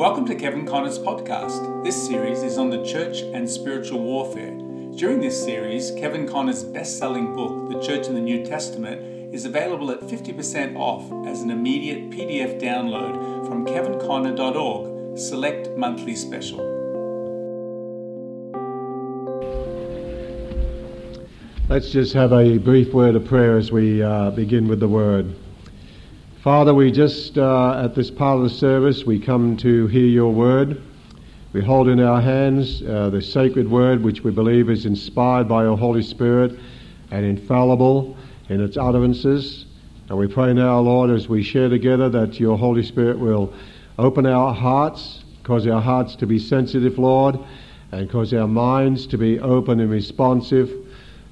Welcome 0.00 0.24
to 0.28 0.34
Kevin 0.34 0.64
Conner's 0.64 0.98
podcast. 0.98 1.84
This 1.84 2.06
series 2.06 2.42
is 2.42 2.56
on 2.56 2.70
the 2.70 2.82
church 2.86 3.20
and 3.20 3.46
spiritual 3.46 4.00
warfare. 4.00 4.56
During 4.96 5.20
this 5.20 5.38
series, 5.38 5.90
Kevin 5.90 6.26
Conner's 6.26 6.64
best 6.64 6.96
selling 6.96 7.34
book, 7.34 7.68
The 7.70 7.86
Church 7.86 8.06
in 8.06 8.14
the 8.14 8.20
New 8.22 8.42
Testament, 8.42 9.34
is 9.34 9.44
available 9.44 9.90
at 9.90 10.00
50% 10.00 10.74
off 10.74 11.04
as 11.28 11.42
an 11.42 11.50
immediate 11.50 12.08
PDF 12.08 12.58
download 12.58 13.46
from 13.46 13.66
kevinconner.org, 13.66 15.18
select 15.18 15.76
monthly 15.76 16.16
special. 16.16 16.60
Let's 21.68 21.90
just 21.90 22.14
have 22.14 22.32
a 22.32 22.56
brief 22.56 22.94
word 22.94 23.16
of 23.16 23.26
prayer 23.26 23.58
as 23.58 23.70
we 23.70 24.02
uh, 24.02 24.30
begin 24.30 24.66
with 24.66 24.80
the 24.80 24.88
word. 24.88 25.34
Father, 26.42 26.72
we 26.72 26.90
just, 26.90 27.36
uh, 27.36 27.82
at 27.84 27.94
this 27.94 28.10
part 28.10 28.38
of 28.38 28.44
the 28.44 28.48
service, 28.48 29.04
we 29.04 29.18
come 29.20 29.58
to 29.58 29.86
hear 29.88 30.06
your 30.06 30.32
word. 30.32 30.80
We 31.52 31.60
hold 31.60 31.86
in 31.86 32.00
our 32.00 32.18
hands 32.18 32.82
uh, 32.82 33.10
the 33.10 33.20
sacred 33.20 33.70
word, 33.70 34.02
which 34.02 34.24
we 34.24 34.30
believe 34.30 34.70
is 34.70 34.86
inspired 34.86 35.46
by 35.46 35.64
your 35.64 35.76
Holy 35.76 36.02
Spirit 36.02 36.58
and 37.10 37.26
infallible 37.26 38.16
in 38.48 38.62
its 38.62 38.78
utterances. 38.78 39.66
And 40.08 40.16
we 40.16 40.28
pray 40.28 40.54
now, 40.54 40.80
Lord, 40.80 41.10
as 41.10 41.28
we 41.28 41.42
share 41.42 41.68
together, 41.68 42.08
that 42.08 42.40
your 42.40 42.56
Holy 42.56 42.84
Spirit 42.84 43.18
will 43.18 43.52
open 43.98 44.24
our 44.24 44.54
hearts, 44.54 45.22
cause 45.42 45.66
our 45.66 45.82
hearts 45.82 46.16
to 46.16 46.26
be 46.26 46.38
sensitive, 46.38 46.98
Lord, 46.98 47.38
and 47.92 48.08
cause 48.08 48.32
our 48.32 48.48
minds 48.48 49.06
to 49.08 49.18
be 49.18 49.38
open 49.40 49.78
and 49.78 49.90
responsive 49.90 50.72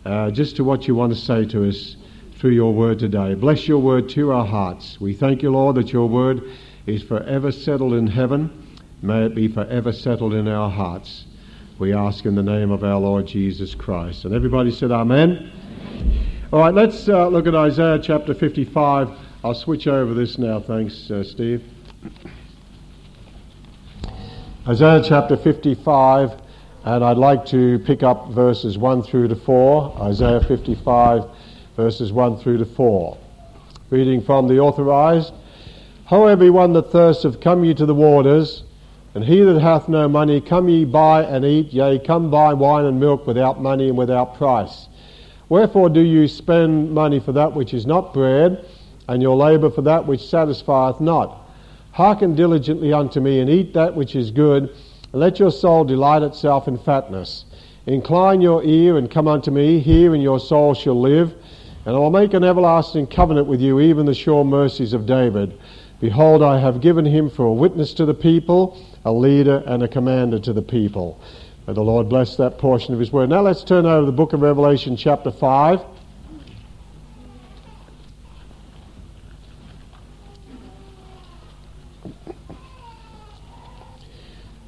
uh, 0.05 0.31
just 0.31 0.57
to 0.57 0.65
what 0.65 0.87
you 0.87 0.95
want 0.95 1.15
to 1.15 1.19
say 1.19 1.47
to 1.47 1.67
us 1.67 1.97
through 2.39 2.53
your 2.53 2.73
word 2.73 3.01
today. 3.01 3.35
Bless 3.35 3.67
your 3.67 3.79
word 3.79 4.09
to 4.11 4.31
our 4.31 4.47
hearts. 4.47 5.01
We 5.01 5.13
thank 5.13 5.43
you, 5.43 5.51
Lord, 5.51 5.75
that 5.77 5.93
your 5.93 6.09
word 6.09 6.43
is 6.87 7.03
forever 7.03 7.51
settled 7.51 7.95
in 7.95 8.07
heaven. 8.07 8.79
May 9.03 9.27
it 9.27 9.35
be 9.35 9.49
forever 9.49 9.93
settled 9.93 10.35
in 10.35 10.47
our 10.47 10.71
hearts. 10.71 11.25
We 11.79 11.93
ask 11.93 12.27
in 12.27 12.37
the 12.37 12.43
name 12.43 12.71
of 12.71 12.85
our 12.85 12.99
Lord 12.99 13.27
Jesus 13.27 13.75
Christ. 13.75 14.25
And 14.25 14.35
everybody 14.35 14.71
said, 14.71 14.93
Amen. 14.93 15.51
All 16.53 16.61
right, 16.61 16.73
let's 16.73 17.09
uh, 17.09 17.27
look 17.27 17.47
at 17.47 17.55
Isaiah 17.55 17.99
chapter 18.01 18.35
55. 18.35 19.11
I'll 19.43 19.55
switch 19.55 19.87
over 19.89 20.15
this 20.15 20.39
now. 20.39 20.61
Thanks, 20.61 21.11
uh, 21.11 21.25
Steve. 21.25 21.65
Isaiah 24.67 25.03
chapter 25.05 25.37
55, 25.37 26.41
and 26.85 27.05
I'd 27.05 27.17
like 27.17 27.47
to 27.47 27.79
pick 27.81 28.03
up 28.03 28.29
verses 28.31 28.79
1 28.79 29.03
through 29.03 29.29
to 29.29 29.37
4. 29.37 30.03
Isaiah 30.03 30.41
55, 30.41 31.25
verses 31.79 32.13
1 32.13 32.39
through 32.39 32.59
to 32.59 32.65
4. 32.65 33.17
Reading 33.91 34.21
from 34.21 34.49
the 34.49 34.59
Authorized. 34.59 35.33
Ho, 36.07 36.27
every 36.27 36.51
one 36.51 36.73
that 36.73 36.91
thirsteth, 36.91 37.41
come 37.41 37.65
ye 37.65 37.73
to 37.73 37.87
the 37.87 37.95
waters, 37.95 38.65
and 39.15 39.23
he 39.23 39.43
that 39.43 39.61
hath 39.61 39.89
no 39.89 40.09
money, 40.09 40.41
come 40.41 40.69
ye 40.69 40.85
buy 40.85 41.23
and 41.23 41.45
eat, 41.45 41.73
yea, 41.73 42.01
come 42.01 42.33
buy 42.33 42.53
wine 42.53 42.85
and 42.85 42.99
milk 42.99 43.29
without 43.29 43.63
money 43.63 43.89
and 43.89 43.97
without 43.97 44.37
price. 44.37 44.89
Wherefore 45.49 45.89
do 45.89 46.01
you 46.01 46.27
spend 46.27 46.91
money 46.91 47.21
for 47.21 47.31
that 47.31 47.55
which 47.55 47.73
is 47.73 47.87
not 47.87 48.13
bread, 48.13 48.67
and 49.09 49.23
your 49.23 49.37
labour 49.37 49.71
for 49.71 49.83
that 49.83 50.05
which 50.05 50.27
satisfieth 50.27 51.01
not? 51.01 51.49
Hearken 51.93 52.35
diligently 52.35 52.93
unto 52.93 53.21
me, 53.21 53.39
and 53.39 53.49
eat 53.49 53.73
that 53.75 53.95
which 53.95 54.17
is 54.17 54.33
good, 54.33 54.65
and 55.13 55.21
let 55.21 55.39
your 55.39 55.53
soul 55.53 55.85
delight 55.85 56.25
itself 56.25 56.67
in 56.67 56.77
fatness. 56.77 57.45
Incline 57.87 58.41
your 58.41 58.65
ear 58.65 58.99
and 58.99 59.09
come 59.09 59.29
unto 59.29 59.53
me, 59.53 59.79
hear, 59.79 60.13
and 60.13 60.25
your 60.25 60.41
soul 60.41 60.75
shall 60.75 61.01
live. 61.01 61.37
And 61.89 61.97
I 61.97 62.01
will 62.01 62.11
make 62.11 62.35
an 62.35 62.45
everlasting 62.45 63.07
covenant 63.07 63.47
with 63.47 63.63
you, 63.63 63.81
even 63.81 64.05
the 64.05 64.13
sure 64.13 64.45
mercies 64.45 64.93
of 64.93 65.07
David. 65.07 65.59
Behold, 66.01 66.43
I 66.43 66.59
have 66.59 66.83
given 66.83 67.07
him 67.07 67.31
for 67.31 67.47
a 67.47 67.53
witness 67.55 67.95
to 67.95 68.05
the 68.05 68.13
people, 68.13 68.79
a 69.07 69.11
leader 69.11 69.63
and 69.65 69.83
a 69.83 69.89
commander 69.89 70.39
to 70.41 70.53
the 70.53 70.61
people. 70.61 71.19
May 71.67 71.73
the 71.73 71.81
Lord 71.81 72.11
bless 72.11 72.37
that 72.37 72.59
portion 72.59 72.93
of 72.93 73.01
His 73.01 73.11
Word. 73.11 73.31
Now 73.31 73.41
let's 73.41 73.65
turn 73.65 73.87
over 73.87 74.03
to 74.03 74.05
the 74.05 74.13
book 74.13 74.35
of 74.35 74.43
Revelation, 74.43 74.99
chapter 74.99 75.31
5. 75.31 75.81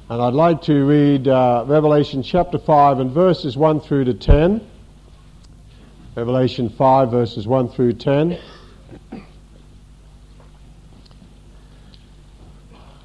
And 0.09 0.21
I'd 0.23 0.33
like 0.33 0.63
to 0.63 0.85
read 0.85 1.27
uh, 1.27 1.65
Revelation 1.67 2.23
chapter 2.23 2.57
5 2.57 2.97
and 2.97 3.11
verses 3.11 3.55
1 3.55 3.79
through 3.81 4.05
to 4.05 4.15
10. 4.15 4.70
Revelation 6.13 6.67
5, 6.67 7.09
verses 7.09 7.47
1 7.47 7.69
through 7.69 7.93
10. 7.93 8.37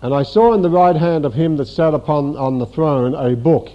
And 0.02 0.12
I 0.12 0.24
saw 0.24 0.54
in 0.54 0.62
the 0.62 0.70
right 0.70 0.96
hand 0.96 1.24
of 1.24 1.32
him 1.32 1.56
that 1.58 1.66
sat 1.66 1.94
upon 1.94 2.36
on 2.36 2.58
the 2.58 2.66
throne 2.66 3.14
a 3.14 3.36
book 3.36 3.70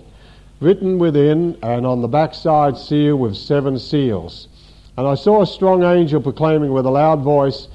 written 0.60 1.00
within 1.00 1.58
and 1.64 1.86
on 1.86 2.02
the 2.02 2.10
backside 2.10 2.78
sealed 2.78 3.22
with 3.22 3.38
seven 3.38 3.80
seals. 3.80 4.50
And 4.98 5.08
I 5.08 5.16
saw 5.16 5.42
a 5.42 5.48
strong 5.48 5.84
angel 5.84 6.22
proclaiming 6.22 6.74
with 6.74 6.86
a 6.86 6.92
loud 6.92 7.22
voice, 7.22 7.70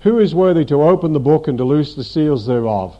Who 0.00 0.18
is 0.18 0.34
worthy 0.34 0.64
to 0.64 0.82
open 0.82 1.12
the 1.12 1.20
book 1.20 1.46
and 1.46 1.58
to 1.58 1.64
loose 1.64 1.94
the 1.94 2.04
seals 2.04 2.46
thereof? 2.46 2.96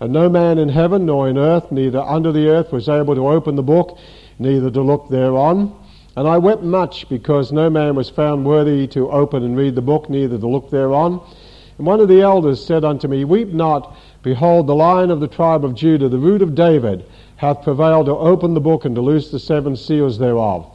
And 0.00 0.12
no 0.12 0.28
man 0.28 0.58
in 0.58 0.68
heaven 0.68 1.06
nor 1.06 1.30
in 1.30 1.38
earth, 1.38 1.72
neither 1.72 2.00
under 2.00 2.30
the 2.30 2.46
earth, 2.46 2.72
was 2.72 2.90
able 2.90 3.14
to 3.14 3.26
open 3.26 3.56
the 3.56 3.62
book, 3.62 3.96
neither 4.38 4.70
to 4.70 4.82
look 4.82 5.08
thereon. 5.08 5.74
And 6.16 6.28
I 6.28 6.38
wept 6.38 6.62
much 6.62 7.08
because 7.08 7.50
no 7.50 7.68
man 7.68 7.96
was 7.96 8.08
found 8.08 8.44
worthy 8.44 8.86
to 8.88 9.10
open 9.10 9.42
and 9.42 9.56
read 9.56 9.74
the 9.74 9.82
book, 9.82 10.08
neither 10.08 10.38
to 10.38 10.46
look 10.46 10.70
thereon. 10.70 11.20
And 11.76 11.86
one 11.86 12.00
of 12.00 12.08
the 12.08 12.20
elders 12.20 12.64
said 12.64 12.84
unto 12.84 13.08
me, 13.08 13.24
Weep 13.24 13.48
not, 13.48 13.96
behold, 14.22 14.68
the 14.68 14.76
lion 14.76 15.10
of 15.10 15.18
the 15.20 15.26
tribe 15.26 15.64
of 15.64 15.74
Judah, 15.74 16.08
the 16.08 16.18
root 16.18 16.40
of 16.40 16.54
David, 16.54 17.04
hath 17.36 17.62
prevailed 17.62 18.06
to 18.06 18.16
open 18.16 18.54
the 18.54 18.60
book 18.60 18.84
and 18.84 18.94
to 18.94 19.00
loose 19.00 19.30
the 19.30 19.40
seven 19.40 19.76
seals 19.76 20.18
thereof. 20.18 20.70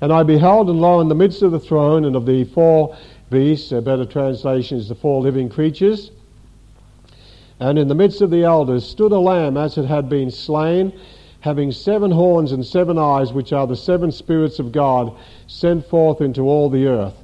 And 0.00 0.12
I 0.12 0.22
beheld, 0.22 0.70
and 0.70 0.80
lo, 0.80 1.00
in 1.00 1.08
the 1.08 1.14
midst 1.16 1.42
of 1.42 1.50
the 1.50 1.58
throne 1.58 2.04
and 2.04 2.14
of 2.14 2.24
the 2.24 2.44
four 2.44 2.96
beasts, 3.30 3.72
a 3.72 3.82
better 3.82 4.04
translation 4.04 4.78
is 4.78 4.88
the 4.88 4.94
four 4.94 5.20
living 5.20 5.48
creatures, 5.48 6.12
and 7.58 7.78
in 7.78 7.88
the 7.88 7.94
midst 7.94 8.20
of 8.20 8.30
the 8.30 8.44
elders 8.44 8.86
stood 8.86 9.10
a 9.10 9.18
lamb 9.18 9.56
as 9.56 9.76
it 9.76 9.84
had 9.86 10.08
been 10.08 10.30
slain, 10.30 10.92
having 11.40 11.70
seven 11.70 12.10
horns 12.10 12.52
and 12.52 12.66
seven 12.66 12.98
eyes, 12.98 13.32
which 13.32 13.52
are 13.52 13.66
the 13.66 13.76
seven 13.76 14.10
spirits 14.10 14.58
of 14.58 14.72
God, 14.72 15.16
sent 15.46 15.86
forth 15.86 16.20
into 16.20 16.42
all 16.42 16.68
the 16.68 16.86
earth. 16.86 17.14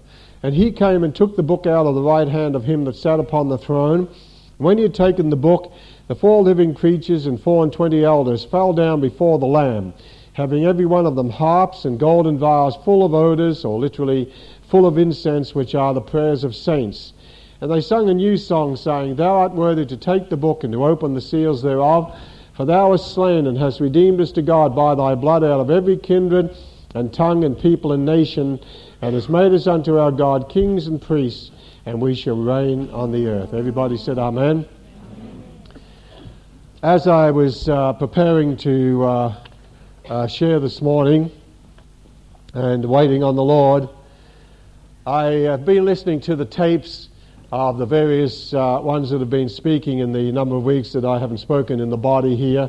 And 0.43 0.55
he 0.55 0.71
came 0.71 1.03
and 1.05 1.15
took 1.15 1.37
the 1.37 1.43
book 1.43 1.67
out 1.67 1.87
of 1.87 1.95
the 1.95 2.03
right 2.03 2.29
hand 2.29 2.55
of 2.55 2.65
him 2.65 2.85
that 2.85 2.97
sat 2.97 3.19
upon 3.19 3.49
the 3.49 3.59
throne. 3.59 4.09
When 4.59 4.77
he 4.77 4.83
had 4.83 4.95
taken 4.95 5.31
the 5.31 5.37
book, 5.37 5.73
the 6.07 6.15
four 6.15 6.43
living 6.43 6.75
creatures 6.75 7.27
and 7.27 7.41
four 7.41 7.65
and 7.65 7.73
twenty 7.73 8.05
elders 8.05 8.45
fell 8.45 8.73
down 8.73 9.01
before 9.01 9.39
the 9.39 9.47
Lamb, 9.47 9.95
having 10.35 10.65
every 10.65 10.87
one 10.87 11.07
of 11.07 11.17
them 11.17 11.31
harps 11.31 11.85
and 11.85 11.99
golden 11.99 12.39
vials 12.39 12.77
full 12.85 13.05
of 13.05 13.15
odors, 13.15 13.65
or 13.65 13.79
literally 13.79 14.33
full 14.69 14.87
of 14.87 14.99
incense, 14.99 15.55
which 15.55 15.75
are 15.75 15.95
the 15.95 16.01
prayers 16.01 16.45
of 16.45 16.55
saints. 16.55 17.15
And 17.61 17.71
they 17.71 17.81
sung 17.81 18.11
a 18.11 18.15
new 18.15 18.37
song, 18.37 18.77
saying, 18.77 19.17
Thou 19.17 19.35
art 19.35 19.55
worthy 19.55 19.87
to 19.87 19.97
take 19.97 20.29
the 20.29 20.37
book 20.37 20.63
and 20.63 20.73
to 20.75 20.85
open 20.85 21.15
the 21.15 21.21
seals 21.21 21.63
thereof, 21.63 22.15
for 22.57 22.65
thou 22.65 22.93
hast 22.93 23.13
slain 23.13 23.47
and 23.47 23.59
hast 23.59 23.81
redeemed 23.81 24.21
us 24.21 24.33
to 24.33 24.43
God 24.43 24.77
by 24.77 24.95
thy 24.95 25.15
blood 25.15 25.43
out 25.43 25.61
of 25.61 25.71
every 25.71 25.97
kindred 25.97 26.57
and 26.95 27.13
tongue 27.13 27.43
and 27.43 27.59
people 27.59 27.93
and 27.93 28.05
nation, 28.05 28.61
and 29.03 29.15
hast 29.15 29.29
made 29.29 29.53
us 29.53 29.67
unto 29.67 29.99
our 29.99 30.13
God 30.13 30.49
kings 30.49 30.87
and 30.87 31.03
priests, 31.03 31.51
and 31.87 32.01
we 32.01 32.15
shall 32.15 32.37
reign 32.37 32.89
on 32.91 33.11
the 33.11 33.27
earth. 33.27 33.53
Everybody 33.53 33.97
said, 33.97 34.17
Amen. 34.19 34.65
As 36.85 37.09
I 37.09 37.33
was 37.33 37.69
uh, 37.69 37.95
preparing 37.95 38.57
to 38.59 39.05
uh, 39.05 39.37
uh, 40.09 40.27
share 40.29 40.61
this 40.61 40.81
morning 40.81 41.33
and 42.53 42.85
waiting 42.85 43.25
on 43.25 43.35
the 43.35 43.43
Lord, 43.43 43.89
I 45.05 45.25
have 45.25 45.65
been 45.65 45.85
listening 45.85 46.21
to 46.21 46.37
the 46.37 46.45
tapes 46.45 47.09
of 47.55 47.79
the 47.79 47.87
various 47.87 48.53
uh, 48.53 48.81
ones 48.83 49.11
that 49.11 49.21
have 49.21 49.31
been 49.31 49.49
speaking 49.49 50.01
in 50.01 50.11
the 50.11 50.33
number 50.33 50.57
of 50.57 50.65
weeks 50.65 50.93
that 50.93 51.05
I 51.05 51.21
haven't 51.21 51.39
spoken 51.39 51.79
in 51.79 51.89
the 51.89 51.97
body 51.97 52.35
here. 52.35 52.69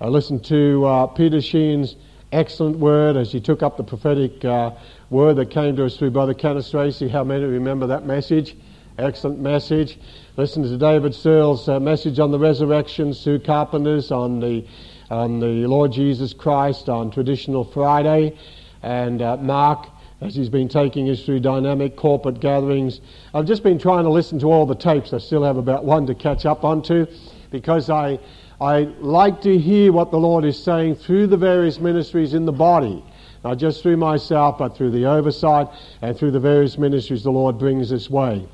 I 0.00 0.06
listened 0.06 0.44
to 0.44 0.86
uh, 0.86 1.06
Peter 1.08 1.40
Sheen's 1.40 1.96
excellent 2.30 2.78
word 2.78 3.16
as 3.16 3.32
he 3.32 3.40
took 3.40 3.64
up 3.64 3.76
the 3.76 3.82
prophetic 3.82 4.44
uh, 4.44 4.70
word 5.10 5.34
that 5.34 5.50
came 5.50 5.74
to 5.74 5.84
us 5.84 5.96
through 5.96 6.12
Brother 6.12 6.32
Kenneth 6.32 6.70
Tracy. 6.70 7.08
How 7.08 7.24
many 7.24 7.42
remember 7.42 7.88
that 7.88 8.06
message? 8.06 8.56
Excellent 8.98 9.40
message. 9.40 9.98
Listen 10.36 10.62
to 10.62 10.78
David 10.78 11.12
Searle's 11.12 11.68
uh, 11.68 11.80
message 11.80 12.20
on 12.20 12.30
the 12.30 12.38
resurrection, 12.38 13.12
Sue 13.12 13.40
Carpenter's 13.40 14.12
on 14.12 14.38
the, 14.38 14.64
on 15.10 15.40
the 15.40 15.66
Lord 15.66 15.90
Jesus 15.90 16.34
Christ 16.34 16.88
on 16.88 17.10
Traditional 17.10 17.64
Friday, 17.64 18.38
and 18.84 19.22
uh, 19.22 19.38
Mark 19.38 19.88
as 20.20 20.34
he's 20.34 20.48
been 20.48 20.68
taking 20.68 21.08
us 21.08 21.24
through 21.24 21.40
dynamic 21.40 21.96
corporate 21.96 22.40
gatherings. 22.40 23.00
I've 23.32 23.46
just 23.46 23.62
been 23.62 23.78
trying 23.78 24.04
to 24.04 24.10
listen 24.10 24.38
to 24.40 24.46
all 24.46 24.66
the 24.66 24.74
tapes. 24.74 25.12
I 25.12 25.18
still 25.18 25.42
have 25.42 25.56
about 25.56 25.84
one 25.84 26.06
to 26.06 26.14
catch 26.14 26.44
up 26.44 26.62
onto 26.62 27.06
because 27.50 27.88
I, 27.88 28.18
I 28.60 28.82
like 29.00 29.40
to 29.42 29.58
hear 29.58 29.92
what 29.92 30.10
the 30.10 30.18
Lord 30.18 30.44
is 30.44 30.62
saying 30.62 30.96
through 30.96 31.28
the 31.28 31.36
various 31.36 31.80
ministries 31.80 32.34
in 32.34 32.44
the 32.44 32.52
body. 32.52 33.02
Not 33.42 33.56
just 33.56 33.82
through 33.82 33.96
myself, 33.96 34.58
but 34.58 34.76
through 34.76 34.90
the 34.90 35.06
oversight 35.06 35.68
and 36.02 36.16
through 36.16 36.32
the 36.32 36.40
various 36.40 36.76
ministries 36.76 37.22
the 37.22 37.30
Lord 37.30 37.58
brings 37.58 37.88
this 37.88 38.10
way. 38.10 38.46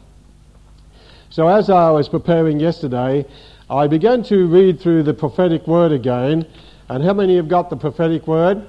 So 1.31 1.49
as 1.49 1.69
I 1.69 1.91
was 1.91 2.09
preparing 2.09 2.61
yesterday, 2.61 3.27
I 3.69 3.89
began 3.89 4.23
to 4.25 4.47
read 4.47 4.81
through 4.81 5.03
the 5.03 5.15
prophetic 5.15 5.67
word 5.67 5.91
again. 5.91 6.47
And 6.89 7.03
how 7.03 7.15
many 7.15 7.35
have 7.35 7.49
got 7.49 7.69
the 7.69 7.77
prophetic 7.77 8.29
word? 8.29 8.65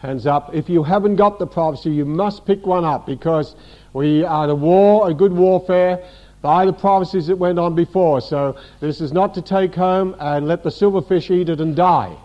Hands 0.00 0.26
up. 0.26 0.54
If 0.54 0.70
you 0.70 0.82
haven't 0.82 1.16
got 1.16 1.38
the 1.38 1.46
prophecy, 1.46 1.90
you 1.90 2.06
must 2.06 2.46
pick 2.46 2.66
one 2.66 2.86
up 2.86 3.04
because 3.04 3.54
we 3.92 4.24
are 4.24 4.46
the 4.46 4.54
war, 4.54 5.10
a 5.10 5.12
good 5.14 5.32
warfare 5.32 6.02
by 6.40 6.64
the 6.64 6.72
prophecies 6.72 7.26
that 7.26 7.36
went 7.36 7.58
on 7.58 7.74
before. 7.74 8.22
So 8.22 8.56
this 8.80 9.02
is 9.02 9.12
not 9.12 9.34
to 9.34 9.42
take 9.42 9.74
home 9.74 10.16
and 10.18 10.48
let 10.48 10.62
the 10.62 10.70
silverfish 10.70 11.30
eat 11.30 11.50
it 11.50 11.60
and 11.60 11.76
die. 11.76 12.16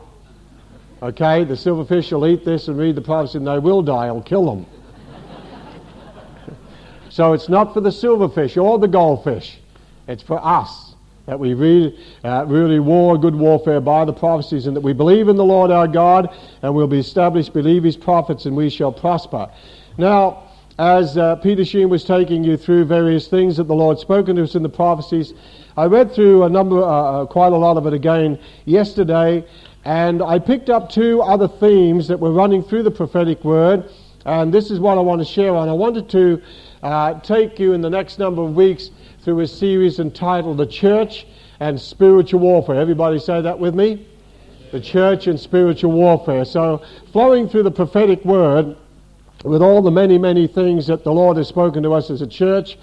Okay, 1.04 1.44
the 1.44 1.56
silverfish 1.56 2.14
will 2.14 2.26
eat 2.26 2.46
this 2.46 2.70
and 2.70 2.78
read 2.78 2.96
the 2.96 3.02
prophecy 3.02 3.40
and 3.40 3.48
they 3.48 3.60
will 3.60 3.82
die. 3.82 4.06
I'll 4.06 4.22
kill 4.22 4.46
them. 4.46 4.66
so 7.10 7.34
it's 7.34 7.50
not 7.50 7.74
for 7.74 7.82
the 7.82 7.90
silverfish 7.90 8.62
or 8.62 8.80
the 8.80 8.88
goldfish. 8.88 9.60
It's 10.08 10.24
for 10.24 10.40
us 10.42 10.95
that 11.26 11.40
we 11.40 11.54
read, 11.54 11.98
uh, 12.24 12.46
really 12.48 12.80
war 12.80 13.18
good 13.18 13.36
warfare 13.36 13.82
by 13.82 14.06
the 14.06 14.14
prophecies 14.14 14.68
and 14.68 14.76
that 14.76 14.82
we 14.82 14.94
believe 14.94 15.28
in 15.28 15.36
the 15.36 15.44
Lord 15.44 15.72
our 15.72 15.88
God 15.88 16.30
and 16.62 16.74
we'll 16.74 16.88
be 16.88 17.00
established, 17.00 17.54
believe 17.54 17.84
his 17.84 17.98
prophets 17.98 18.46
and 18.46 18.56
we 18.56 18.70
shall 18.70 18.92
prosper. 18.92 19.50
Now, 19.98 20.44
as 20.78 21.18
uh, 21.18 21.38
Peter 21.38 21.64
Sheen 21.64 21.90
was 21.90 22.04
taking 22.04 22.44
you 22.44 22.58
through 22.58 22.86
various 22.86 23.28
things 23.28 23.58
that 23.58 23.64
the 23.64 23.74
Lord 23.74 23.98
spoken 23.98 24.36
to 24.36 24.44
us 24.44 24.56
in 24.56 24.64
the 24.64 24.70
prophecies, 24.70 25.34
I 25.78 25.86
read 25.86 26.12
through 26.12 26.44
a 26.44 26.50
number, 26.50 26.84
uh, 26.84 26.86
uh, 26.86 27.26
quite 27.26 27.54
a 27.54 27.58
lot 27.58 27.78
of 27.78 27.88
it 27.88 27.94
again 27.94 28.40
yesterday, 28.66 29.46
and 29.86 30.22
I 30.22 30.40
picked 30.40 30.70
up 30.70 30.90
two 30.90 31.22
other 31.22 31.48
themes 31.48 32.08
that 32.10 32.20
were 32.20 32.32
running 32.32 32.62
through 32.62 32.84
the 32.84 32.92
prophetic 32.92 33.44
word, 33.44 33.90
and 34.26 34.54
this 34.54 34.70
is 34.70 34.80
what 34.80 34.98
I 34.98 35.02
want 35.02 35.22
to 35.22 35.26
share 35.26 35.56
on. 35.56 35.70
I 35.70 35.74
wanted 35.74 36.10
to 36.10 36.42
uh, 36.84 37.20
take 37.22 37.58
you 37.58 37.74
in 37.74 37.82
the 37.82 37.90
next 37.90 38.20
number 38.20 38.42
of 38.42 38.56
weeks 38.56 38.90
through 39.26 39.40
a 39.40 39.48
series 39.48 40.00
entitled 40.00 40.58
The 40.58 40.68
Church 40.68 41.26
and 41.60 41.82
Spiritual 41.82 42.42
Warfare. 42.42 42.76
Everybody 42.76 43.18
say 43.18 43.42
that 43.42 43.58
with 43.58 43.74
me? 43.74 44.06
The 44.72 44.80
Church 44.80 45.26
and 45.26 45.40
Spiritual 45.40 45.94
Warfare. 45.94 46.46
So, 46.46 46.84
flowing 47.12 47.50
through 47.50 47.64
the 47.64 47.72
prophetic 47.72 48.24
word, 48.24 48.78
with 49.44 49.64
all 49.64 49.82
the 49.82 49.90
many, 49.90 50.20
many 50.20 50.46
things 50.46 50.86
that 50.88 51.04
the 51.04 51.12
Lord 51.12 51.38
has 51.38 51.48
spoken 51.48 51.82
to 51.82 51.94
us 51.94 52.12
as 52.12 52.22
a 52.22 52.28
church, 52.28 52.78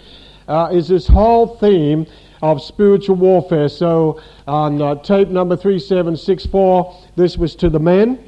uh, 0.49 0.71
is 0.73 0.89
this 0.89 1.07
whole 1.07 1.47
theme 1.59 2.09
of 2.43 2.61
spiritual 2.61 3.15
warfare. 3.15 3.69
So 3.69 4.21
on 4.49 4.83
uh, 4.83 4.97
tape 4.97 5.29
number 5.29 5.57
3764, 5.57 7.03
this 7.15 7.39
was 7.39 7.55
to 7.57 7.71
the 7.71 7.79
men. 7.79 8.19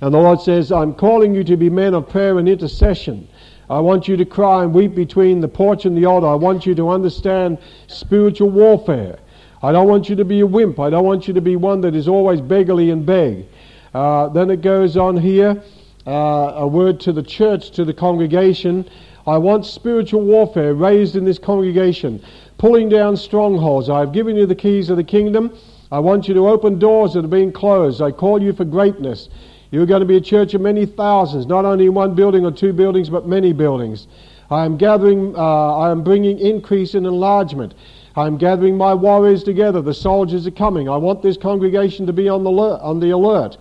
And 0.00 0.14
the 0.14 0.18
Lord 0.18 0.40
says, 0.40 0.72
I'm 0.72 0.94
calling 0.94 1.34
you 1.34 1.44
to 1.44 1.56
be 1.58 1.68
men 1.68 1.92
of 1.92 2.08
prayer 2.08 2.38
and 2.38 2.48
intercession. 2.48 3.28
I 3.70 3.80
want 3.80 4.08
you 4.08 4.16
to 4.16 4.24
cry 4.24 4.64
and 4.64 4.72
weep 4.72 4.94
between 4.94 5.40
the 5.40 5.48
porch 5.48 5.84
and 5.84 5.96
the 5.96 6.06
altar. 6.06 6.26
I 6.26 6.34
want 6.34 6.64
you 6.64 6.74
to 6.74 6.88
understand 6.88 7.58
spiritual 7.86 8.50
warfare. 8.50 9.18
I 9.62 9.72
don't 9.72 9.88
want 9.88 10.08
you 10.08 10.16
to 10.16 10.24
be 10.24 10.40
a 10.40 10.46
wimp. 10.46 10.78
I 10.78 10.88
don't 10.88 11.04
want 11.04 11.28
you 11.28 11.34
to 11.34 11.40
be 11.40 11.56
one 11.56 11.80
that 11.82 11.94
is 11.94 12.08
always 12.08 12.40
beggarly 12.40 12.90
and 12.90 13.04
beg. 13.04 13.46
Uh, 13.92 14.28
then 14.28 14.50
it 14.50 14.62
goes 14.62 14.96
on 14.96 15.16
here 15.16 15.62
uh, 16.08 16.52
a 16.56 16.66
word 16.66 16.98
to 17.00 17.12
the 17.12 17.22
church, 17.22 17.70
to 17.72 17.84
the 17.84 17.92
congregation. 17.92 18.88
I 19.26 19.36
want 19.36 19.66
spiritual 19.66 20.22
warfare 20.22 20.72
raised 20.72 21.16
in 21.16 21.24
this 21.26 21.38
congregation, 21.38 22.22
pulling 22.56 22.88
down 22.88 23.16
strongholds. 23.16 23.90
I 23.90 24.00
have 24.00 24.12
given 24.12 24.34
you 24.34 24.46
the 24.46 24.54
keys 24.54 24.88
of 24.88 24.96
the 24.96 25.04
kingdom. 25.04 25.56
I 25.92 25.98
want 25.98 26.26
you 26.26 26.34
to 26.34 26.48
open 26.48 26.78
doors 26.78 27.12
that 27.12 27.26
are 27.26 27.28
being 27.28 27.52
closed. 27.52 28.00
I 28.00 28.10
call 28.10 28.42
you 28.42 28.54
for 28.54 28.64
greatness. 28.64 29.28
You're 29.70 29.86
going 29.86 30.00
to 30.00 30.06
be 30.06 30.16
a 30.16 30.20
church 30.20 30.54
of 30.54 30.62
many 30.62 30.86
thousands, 30.86 31.46
not 31.46 31.64
only 31.64 31.88
one 31.88 32.14
building 32.14 32.44
or 32.44 32.50
two 32.50 32.72
buildings, 32.72 33.10
but 33.10 33.26
many 33.26 33.52
buildings. 33.52 34.06
I 34.50 34.64
am 34.64 34.78
gathering, 34.78 35.34
uh, 35.36 35.76
I 35.76 35.90
am 35.90 36.02
bringing 36.02 36.38
increase 36.38 36.94
and 36.94 37.06
enlargement. 37.06 37.74
I 38.16 38.26
am 38.26 38.38
gathering 38.38 38.78
my 38.78 38.94
warriors 38.94 39.42
together. 39.42 39.82
The 39.82 39.92
soldiers 39.92 40.46
are 40.46 40.52
coming. 40.52 40.88
I 40.88 40.96
want 40.96 41.22
this 41.22 41.36
congregation 41.36 42.06
to 42.06 42.12
be 42.14 42.28
on 42.30 42.44
the, 42.44 42.50
on 42.50 42.98
the 43.00 43.10
alert. 43.10 43.58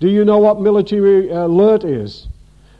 Do 0.00 0.08
you 0.08 0.24
know 0.24 0.38
what 0.38 0.62
military 0.62 1.28
alert 1.28 1.84
is? 1.84 2.26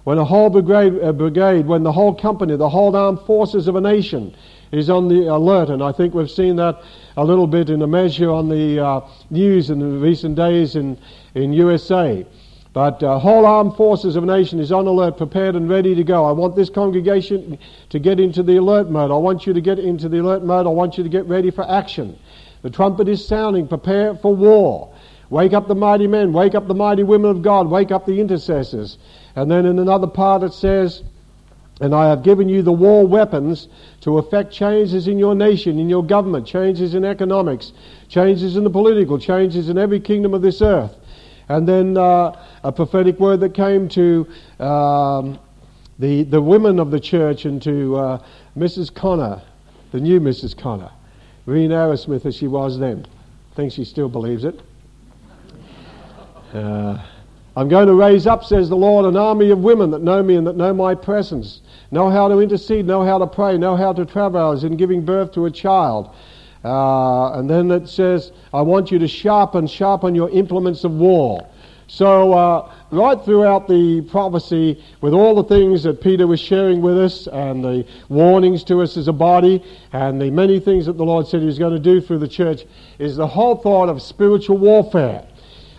When 0.05 0.17
a 0.17 0.25
whole 0.25 0.49
brigade, 0.49 0.95
a 1.03 1.13
brigade, 1.13 1.67
when 1.67 1.83
the 1.83 1.93
whole 1.93 2.15
company, 2.15 2.57
the 2.57 2.71
whole 2.71 2.97
armed 2.97 3.21
forces 3.21 3.69
of 3.69 3.77
a 3.77 3.81
nation 3.81 4.35
is 4.73 4.89
on 4.89 5.09
the 5.09 5.27
alert, 5.27 5.69
and 5.69 5.83
I 5.83 5.93
think 5.93 6.15
we've 6.15 6.31
seen 6.31 6.57
that 6.57 6.81
a 7.19 7.25
little 7.25 7.47
bit 7.47 7.69
in 7.69 7.83
a 7.83 7.87
measure 7.87 8.31
on 8.31 8.49
the 8.49 8.81
uh, 8.81 9.01
news 9.29 9.69
in 9.69 9.79
the 9.81 9.99
recent 9.99 10.37
days 10.37 10.77
in, 10.77 10.97
in 11.35 11.53
USA. 11.53 12.25
But 12.73 13.03
uh, 13.03 13.19
whole 13.19 13.47
armed 13.47 13.75
forces 13.75 14.15
of 14.15 14.23
a 14.23 14.27
nation 14.27 14.61
is 14.61 14.71
on 14.71 14.87
alert, 14.87 15.17
prepared 15.17 15.57
and 15.57 15.69
ready 15.69 15.95
to 15.97 16.05
go. 16.05 16.25
I 16.25 16.33
want 16.33 16.55
this 16.55 16.71
congregation 16.71 17.59
to 17.89 17.99
get 17.99 18.21
into 18.21 18.45
the 18.45 18.57
alert 18.59 18.89
mode. 18.89 19.11
I 19.11 19.17
want 19.17 19.45
you 19.47 19.53
to 19.53 19.61
get 19.61 19.81
into 19.81 20.09
the 20.09 20.19
alert 20.19 20.45
mode. 20.45 20.67
I 20.67 20.71
want 20.71 20.97
you 20.97 21.03
to 21.03 21.11
get 21.11 21.27
ready 21.27 21.51
for 21.51 21.69
action. 21.69 22.17
The 22.63 22.71
trumpet 22.71 23.09
is 23.09 23.27
sounding. 23.27 23.67
Prepare 23.67 24.15
for 24.15 24.35
war. 24.35 24.93
Wake 25.31 25.53
up 25.53 25.69
the 25.69 25.75
mighty 25.77 26.09
men, 26.09 26.33
wake 26.33 26.57
up 26.57 26.67
the 26.67 26.75
mighty 26.75 27.05
women 27.05 27.31
of 27.31 27.41
God, 27.41 27.71
wake 27.71 27.93
up 27.93 28.05
the 28.05 28.21
intercessors. 28.21 28.99
And 29.37 29.49
then 29.49 29.65
in 29.65 29.79
another 29.79 30.09
part 30.09 30.43
it 30.43 30.53
says, 30.53 31.05
And 31.81 31.95
I 31.95 32.09
have 32.09 32.25
given 32.25 32.49
you 32.49 32.63
the 32.63 32.73
war 32.73 33.07
weapons 33.07 33.69
to 34.01 34.19
effect 34.19 34.53
changes 34.53 35.07
in 35.07 35.19
your 35.19 35.37
nation, 35.37 35.79
in 35.79 35.89
your 35.89 36.05
government, 36.05 36.49
changes 36.49 36.97
in 36.97 37.05
economics, 37.05 37.73
changes 38.09 38.57
in 38.57 38.65
the 38.65 38.71
political, 38.71 39.21
changes 39.21 39.69
in 39.69 39.79
every 39.79 40.01
kingdom 40.01 40.35
of 40.35 40.43
this 40.43 40.61
earth. 40.61 40.97
And 41.51 41.67
then 41.67 41.97
uh, 41.97 42.41
a 42.63 42.71
prophetic 42.71 43.19
word 43.19 43.41
that 43.41 43.55
came 43.55 43.89
to 43.89 44.25
um, 44.61 45.37
the, 45.99 46.23
the 46.23 46.41
women 46.41 46.79
of 46.79 46.93
the 46.93 47.01
church 47.01 47.45
and 47.45 47.61
to 47.63 47.97
uh, 47.97 48.25
Mrs. 48.57 48.95
Conner, 48.95 49.43
the 49.91 49.99
new 49.99 50.21
Mrs. 50.21 50.57
Conner, 50.57 50.93
Reen 51.47 51.73
Arrowsmith 51.73 52.25
as 52.25 52.37
she 52.37 52.47
was 52.47 52.79
then. 52.79 53.05
I 53.51 53.55
think 53.57 53.73
she 53.73 53.85
still 53.85 54.09
believes 54.09 54.45
it. 54.45 54.61
Uh, 56.55 57.05
I'm 57.57 57.69
going 57.69 57.89
to 57.89 57.95
raise 57.95 58.29
up, 58.29 58.45
says 58.45 58.69
the 58.69 58.77
Lord, 58.77 59.05
an 59.05 59.17
army 59.17 59.51
of 59.51 59.59
women 59.59 59.91
that 59.91 60.03
know 60.03 60.23
me 60.23 60.37
and 60.37 60.47
that 60.47 60.55
know 60.55 60.73
my 60.73 60.95
presence, 60.95 61.63
know 61.91 62.11
how 62.11 62.29
to 62.29 62.39
intercede, 62.39 62.87
know 62.87 63.05
how 63.05 63.19
to 63.19 63.27
pray, 63.27 63.59
know 63.59 63.75
how 63.75 63.93
to 63.93 64.07
travel 64.07 64.53
as 64.53 64.63
in 64.63 64.77
giving 64.77 65.05
birth 65.05 65.33
to 65.33 65.47
a 65.47 65.51
child. 65.51 66.15
Uh, 66.65 67.33
and 67.33 67.49
then 67.49 67.71
it 67.71 67.89
says, 67.89 68.33
I 68.53 68.61
want 68.61 68.91
you 68.91 68.99
to 68.99 69.09
sharpen, 69.09 69.67
sharpen 69.67 70.15
your 70.15 70.31
implements 70.31 70.85
of 70.85 70.93
war. 70.93 71.47
So, 71.87 72.33
uh, 72.35 72.73
right 72.93 73.21
throughout 73.25 73.67
the 73.67 74.03
prophecy, 74.03 74.81
with 75.01 75.13
all 75.13 75.35
the 75.35 75.43
things 75.43 75.83
that 75.83 76.01
Peter 76.01 76.29
was 76.29 76.39
sharing 76.39 76.83
with 76.83 76.97
us, 76.97 77.27
and 77.27 77.65
the 77.65 77.85
warnings 78.09 78.63
to 78.65 78.81
us 78.81 78.97
as 78.97 79.09
a 79.09 79.13
body, 79.13 79.61
and 79.93 80.23
the 80.23 80.31
many 80.31 80.61
things 80.61 80.87
that 80.87 80.97
the 80.97 81.05
Lord 81.05 81.27
said 81.27 81.41
He 81.41 81.47
was 81.47 81.59
going 81.59 81.73
to 81.73 81.81
do 81.81 82.01
through 82.01 82.19
the 82.19 82.29
church, 82.29 82.65
is 83.01 83.17
the 83.17 83.27
whole 83.27 83.57
thought 83.57 83.89
of 83.89 84.01
spiritual 84.01 84.59
warfare. 84.59 85.27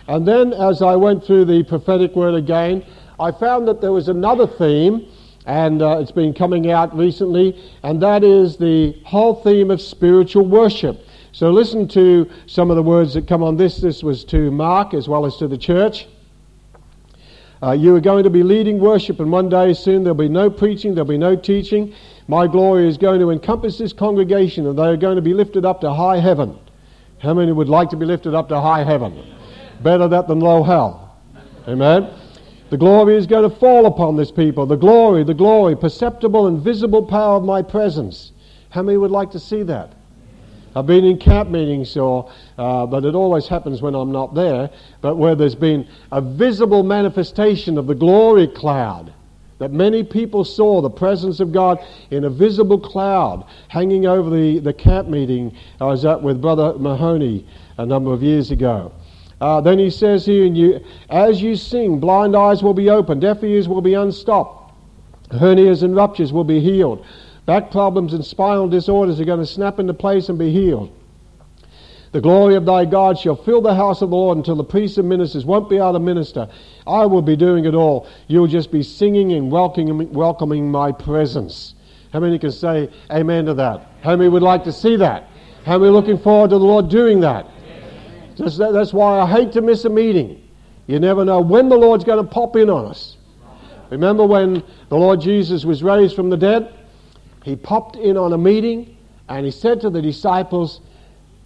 And 0.06 0.28
then 0.28 0.52
as 0.52 0.82
I 0.82 0.96
went 0.96 1.24
through 1.24 1.46
the 1.46 1.62
prophetic 1.62 2.14
word 2.14 2.34
again, 2.34 2.84
I 3.18 3.30
found 3.30 3.66
that 3.68 3.80
there 3.80 3.92
was 3.92 4.08
another 4.08 4.46
theme, 4.46 5.06
and 5.46 5.82
uh, 5.82 5.98
it's 5.98 6.12
been 6.12 6.32
coming 6.32 6.70
out 6.70 6.96
recently, 6.96 7.60
and 7.82 8.00
that 8.02 8.22
is 8.22 8.56
the 8.56 8.92
whole 9.04 9.34
theme 9.42 9.70
of 9.70 9.80
spiritual 9.80 10.46
worship. 10.46 11.06
So 11.32 11.50
listen 11.50 11.88
to 11.88 12.30
some 12.46 12.70
of 12.70 12.76
the 12.76 12.82
words 12.82 13.14
that 13.14 13.26
come 13.26 13.42
on 13.42 13.56
this. 13.56 13.78
This 13.78 14.02
was 14.02 14.24
to 14.24 14.50
Mark 14.50 14.94
as 14.94 15.08
well 15.08 15.24
as 15.24 15.36
to 15.38 15.48
the 15.48 15.58
church. 15.58 16.06
Uh, 17.62 17.72
you 17.72 17.94
are 17.94 18.00
going 18.00 18.24
to 18.24 18.30
be 18.30 18.42
leading 18.42 18.78
worship, 18.78 19.20
and 19.20 19.30
one 19.30 19.48
day 19.48 19.72
soon 19.72 20.02
there'll 20.02 20.16
be 20.16 20.28
no 20.28 20.50
preaching, 20.50 20.94
there'll 20.94 21.08
be 21.08 21.16
no 21.18 21.36
teaching. 21.36 21.94
My 22.28 22.46
glory 22.46 22.88
is 22.88 22.98
going 22.98 23.20
to 23.20 23.30
encompass 23.30 23.78
this 23.78 23.92
congregation, 23.92 24.66
and 24.66 24.78
they 24.78 24.82
are 24.82 24.96
going 24.96 25.16
to 25.16 25.22
be 25.22 25.32
lifted 25.32 25.64
up 25.64 25.80
to 25.82 25.92
high 25.92 26.18
heaven. 26.18 26.58
How 27.18 27.34
many 27.34 27.52
would 27.52 27.68
like 27.68 27.88
to 27.90 27.96
be 27.96 28.04
lifted 28.04 28.34
up 28.34 28.48
to 28.48 28.60
high 28.60 28.82
heaven? 28.82 29.36
Better 29.80 30.08
that 30.08 30.28
than 30.28 30.40
low 30.40 30.62
hell. 30.62 31.16
Amen. 31.68 32.10
The 32.72 32.78
glory 32.78 33.16
is 33.16 33.26
going 33.26 33.42
to 33.42 33.54
fall 33.54 33.84
upon 33.84 34.16
this 34.16 34.30
people. 34.30 34.64
The 34.64 34.78
glory, 34.78 35.24
the 35.24 35.34
glory, 35.34 35.76
perceptible 35.76 36.46
and 36.46 36.58
visible 36.58 37.02
power 37.02 37.36
of 37.36 37.44
my 37.44 37.60
presence. 37.60 38.32
How 38.70 38.80
many 38.80 38.96
would 38.96 39.10
like 39.10 39.30
to 39.32 39.38
see 39.38 39.62
that? 39.64 39.92
I've 40.74 40.86
been 40.86 41.04
in 41.04 41.18
camp 41.18 41.50
meetings, 41.50 41.94
or, 41.98 42.32
uh, 42.56 42.86
but 42.86 43.04
it 43.04 43.14
always 43.14 43.46
happens 43.46 43.82
when 43.82 43.94
I'm 43.94 44.10
not 44.10 44.34
there, 44.34 44.70
but 45.02 45.16
where 45.16 45.34
there's 45.34 45.54
been 45.54 45.86
a 46.12 46.22
visible 46.22 46.82
manifestation 46.82 47.76
of 47.76 47.86
the 47.86 47.94
glory 47.94 48.46
cloud 48.46 49.12
that 49.58 49.70
many 49.70 50.02
people 50.02 50.42
saw 50.42 50.80
the 50.80 50.88
presence 50.88 51.40
of 51.40 51.52
God 51.52 51.78
in 52.10 52.24
a 52.24 52.30
visible 52.30 52.80
cloud 52.80 53.44
hanging 53.68 54.06
over 54.06 54.30
the, 54.30 54.60
the 54.60 54.72
camp 54.72 55.08
meeting 55.08 55.54
I 55.78 55.84
was 55.84 56.06
at 56.06 56.22
with 56.22 56.40
Brother 56.40 56.72
Mahoney 56.78 57.46
a 57.76 57.84
number 57.84 58.14
of 58.14 58.22
years 58.22 58.50
ago. 58.50 58.92
Uh, 59.42 59.60
then 59.60 59.76
he 59.76 59.90
says 59.90 60.24
here, 60.24 60.44
you, 60.44 60.80
as 61.10 61.42
you 61.42 61.56
sing, 61.56 61.98
blind 61.98 62.36
eyes 62.36 62.62
will 62.62 62.74
be 62.74 62.88
opened, 62.88 63.20
deaf 63.20 63.42
ears 63.42 63.66
will 63.66 63.80
be 63.80 63.94
unstopped, 63.94 64.72
hernias 65.32 65.82
and 65.82 65.96
ruptures 65.96 66.32
will 66.32 66.44
be 66.44 66.60
healed, 66.60 67.04
back 67.44 67.68
problems 67.72 68.12
and 68.14 68.24
spinal 68.24 68.68
disorders 68.68 69.20
are 69.20 69.24
going 69.24 69.40
to 69.40 69.46
snap 69.46 69.80
into 69.80 69.92
place 69.94 70.28
and 70.28 70.38
be 70.38 70.52
healed. 70.52 70.96
The 72.12 72.20
glory 72.20 72.54
of 72.54 72.64
thy 72.64 72.84
God 72.84 73.18
shall 73.18 73.34
fill 73.34 73.60
the 73.60 73.74
house 73.74 74.00
of 74.00 74.10
the 74.10 74.16
Lord 74.16 74.38
until 74.38 74.54
the 74.54 74.62
priests 74.62 74.96
and 74.98 75.08
ministers 75.08 75.44
won't 75.44 75.68
be 75.68 75.78
able 75.78 75.94
to 75.94 75.98
minister. 75.98 76.48
I 76.86 77.06
will 77.06 77.22
be 77.22 77.34
doing 77.34 77.64
it 77.64 77.74
all. 77.74 78.06
You'll 78.28 78.46
just 78.46 78.70
be 78.70 78.84
singing 78.84 79.32
and 79.32 79.50
welcoming, 79.50 80.12
welcoming 80.12 80.70
my 80.70 80.92
presence. 80.92 81.74
How 82.12 82.20
many 82.20 82.38
can 82.38 82.52
say 82.52 82.90
amen 83.10 83.46
to 83.46 83.54
that? 83.54 83.88
How 84.02 84.14
many 84.14 84.28
would 84.28 84.42
like 84.42 84.62
to 84.64 84.72
see 84.72 84.94
that? 84.96 85.30
How 85.64 85.80
we're 85.80 85.90
looking 85.90 86.18
forward 86.18 86.50
to 86.50 86.58
the 86.58 86.64
Lord 86.64 86.88
doing 86.88 87.18
that. 87.22 87.48
That's, 88.38 88.92
why 88.92 89.20
I 89.20 89.26
hate 89.30 89.52
to 89.52 89.60
miss 89.60 89.84
a 89.84 89.90
meeting. 89.90 90.42
You 90.86 90.98
never 90.98 91.24
know 91.24 91.40
when 91.40 91.68
the 91.68 91.76
Lord's 91.76 92.04
going 92.04 92.24
to 92.24 92.30
pop 92.30 92.56
in 92.56 92.68
on 92.70 92.86
us. 92.86 93.16
Remember 93.90 94.26
when 94.26 94.62
the 94.88 94.96
Lord 94.96 95.20
Jesus 95.20 95.64
was 95.64 95.82
raised 95.82 96.16
from 96.16 96.30
the 96.30 96.36
dead? 96.36 96.74
He 97.44 97.56
popped 97.56 97.96
in 97.96 98.16
on 98.16 98.32
a 98.32 98.38
meeting 98.38 98.96
and 99.28 99.44
he 99.44 99.52
said 99.52 99.80
to 99.82 99.90
the 99.90 100.00
disciples, 100.00 100.80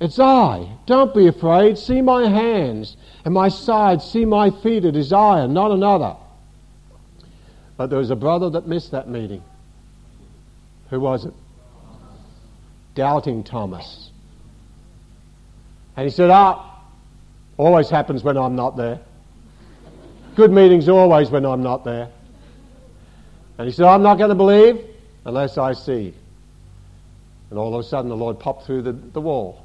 It's 0.00 0.18
I. 0.18 0.70
Don't 0.86 1.14
be 1.14 1.26
afraid. 1.26 1.78
See 1.78 2.00
my 2.02 2.28
hands 2.28 2.96
and 3.24 3.34
my 3.34 3.48
side. 3.48 4.00
See 4.00 4.24
my 4.24 4.50
feet. 4.50 4.84
It 4.84 4.96
is 4.96 5.12
I 5.12 5.40
and 5.40 5.54
not 5.54 5.70
another. 5.70 6.16
But 7.76 7.90
there 7.90 7.98
was 7.98 8.10
a 8.10 8.16
brother 8.16 8.48
that 8.50 8.66
missed 8.66 8.92
that 8.92 9.08
meeting. 9.08 9.42
Who 10.90 11.00
was 11.00 11.24
it? 11.24 11.34
Doubting 12.94 13.44
Thomas. 13.44 14.10
And 15.96 16.04
he 16.04 16.10
said, 16.10 16.30
Ah, 16.30 16.75
always 17.56 17.88
happens 17.88 18.22
when 18.22 18.36
I'm 18.36 18.56
not 18.56 18.76
there. 18.76 19.00
Good 20.34 20.52
meetings 20.52 20.88
always 20.88 21.30
when 21.30 21.46
I'm 21.46 21.62
not 21.62 21.84
there. 21.84 22.10
And 23.58 23.66
he 23.66 23.72
said, 23.72 23.86
I'm 23.86 24.02
not 24.02 24.18
going 24.18 24.28
to 24.28 24.34
believe 24.34 24.84
unless 25.24 25.56
I 25.56 25.72
see. 25.72 26.14
And 27.50 27.58
all 27.58 27.74
of 27.74 27.80
a 27.80 27.88
sudden 27.88 28.08
the 28.08 28.16
Lord 28.16 28.38
popped 28.38 28.66
through 28.66 28.82
the, 28.82 28.92
the 28.92 29.20
wall 29.20 29.64